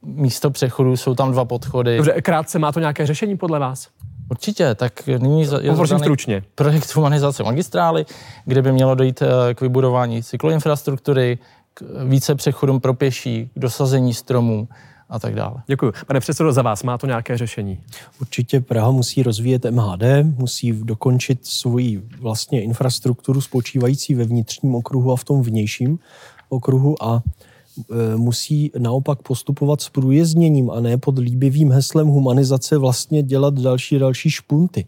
Místo 0.04 0.50
přechodu 0.50 0.96
jsou 0.96 1.14
tam 1.14 1.32
dva 1.32 1.44
podchody. 1.44 1.96
Dobře, 1.96 2.12
krátce 2.22 2.58
má 2.58 2.72
to 2.72 2.80
nějaké 2.80 3.06
řešení 3.06 3.36
podle 3.36 3.58
vás? 3.58 3.88
Určitě, 4.30 4.74
tak 4.74 5.06
nyní 5.06 5.42
je 5.60 5.70
Poprosím 5.70 5.98
stručně. 5.98 6.42
projekt 6.54 6.94
humanizace 6.94 7.42
magistrály, 7.42 8.06
kde 8.44 8.62
by 8.62 8.72
mělo 8.72 8.94
dojít 8.94 9.22
eh, 9.22 9.54
k 9.54 9.60
vybudování 9.60 10.22
cykloinfrastruktury, 10.22 11.38
k 11.74 11.82
více 12.04 12.34
přechodům 12.34 12.80
pro 12.80 12.94
pěší, 12.94 13.50
k 13.54 13.58
dosazení 13.58 14.14
stromů 14.14 14.68
a 15.08 15.18
tak 15.18 15.34
dále. 15.34 15.56
Děkuji. 15.66 15.92
Pane 16.06 16.20
předsedo, 16.20 16.52
za 16.52 16.62
vás 16.62 16.82
má 16.82 16.98
to 16.98 17.06
nějaké 17.06 17.38
řešení? 17.38 17.80
Určitě 18.20 18.60
Praha 18.60 18.90
musí 18.90 19.22
rozvíjet 19.22 19.64
MHD, 19.64 20.02
musí 20.38 20.72
dokončit 20.72 21.46
svoji 21.46 22.02
vlastně 22.20 22.62
infrastrukturu 22.62 23.40
spočívající 23.40 24.14
ve 24.14 24.24
vnitřním 24.24 24.74
okruhu 24.74 25.12
a 25.12 25.16
v 25.16 25.24
tom 25.24 25.42
vnějším 25.42 25.98
okruhu 26.48 27.02
a 27.02 27.22
musí 28.16 28.70
naopak 28.78 29.22
postupovat 29.22 29.80
s 29.80 29.88
průjezdněním 29.88 30.70
a 30.70 30.80
ne 30.80 30.98
pod 30.98 31.18
líbivým 31.18 31.72
heslem 31.72 32.06
humanizace 32.06 32.78
vlastně 32.78 33.22
dělat 33.22 33.54
další 33.54 33.98
další 33.98 34.30
špunty. 34.30 34.86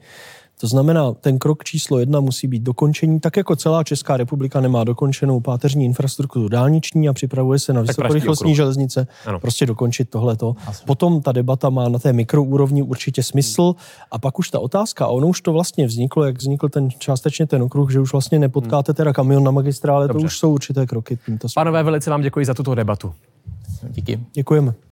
To 0.60 0.66
znamená, 0.66 1.12
ten 1.12 1.38
krok 1.38 1.64
číslo 1.64 1.98
jedna 1.98 2.20
musí 2.20 2.46
být 2.48 2.62
dokončení, 2.62 3.20
tak 3.20 3.36
jako 3.36 3.56
celá 3.56 3.84
Česká 3.84 4.16
republika 4.16 4.60
nemá 4.60 4.84
dokončenou 4.84 5.40
páteřní 5.40 5.84
infrastrukturu 5.84 6.48
dálniční 6.48 7.08
a 7.08 7.12
připravuje 7.12 7.58
se 7.58 7.72
na 7.72 7.80
vysokorychlostní 7.80 8.54
železnice, 8.54 9.06
Ano. 9.26 9.40
prostě 9.40 9.66
dokončit 9.66 10.10
tohleto. 10.10 10.54
Potom 10.86 11.20
ta 11.22 11.32
debata 11.32 11.70
má 11.70 11.88
na 11.88 11.98
té 11.98 12.12
mikroúrovni 12.12 12.82
určitě 12.82 13.22
smysl 13.22 13.74
a 14.10 14.18
pak 14.18 14.38
už 14.38 14.50
ta 14.50 14.58
otázka, 14.60 15.04
a 15.04 15.08
ono 15.08 15.28
už 15.28 15.40
to 15.40 15.52
vlastně 15.52 15.86
vzniklo, 15.86 16.24
jak 16.24 16.38
vznikl 16.38 16.68
ten 16.68 16.88
částečně 16.98 17.46
ten 17.46 17.62
okruh, 17.62 17.92
že 17.92 18.00
už 18.00 18.12
vlastně 18.12 18.38
nepotkáte 18.38 18.94
teda 18.94 19.12
kamion 19.12 19.44
na 19.44 19.50
magistrále, 19.50 20.06
to 20.06 20.12
Dobře. 20.12 20.26
už 20.26 20.38
jsou 20.38 20.52
určité 20.52 20.86
kroky 20.86 21.18
tímto 21.26 21.48
směrem. 21.48 21.64
Pánové, 21.64 21.82
velice 21.82 22.10
vám 22.10 22.22
děkuji 22.22 22.46
za 22.46 22.54
tuto 22.54 22.74
debatu. 22.74 23.12
Díky. 23.90 24.20
Děkujeme. 24.34 24.74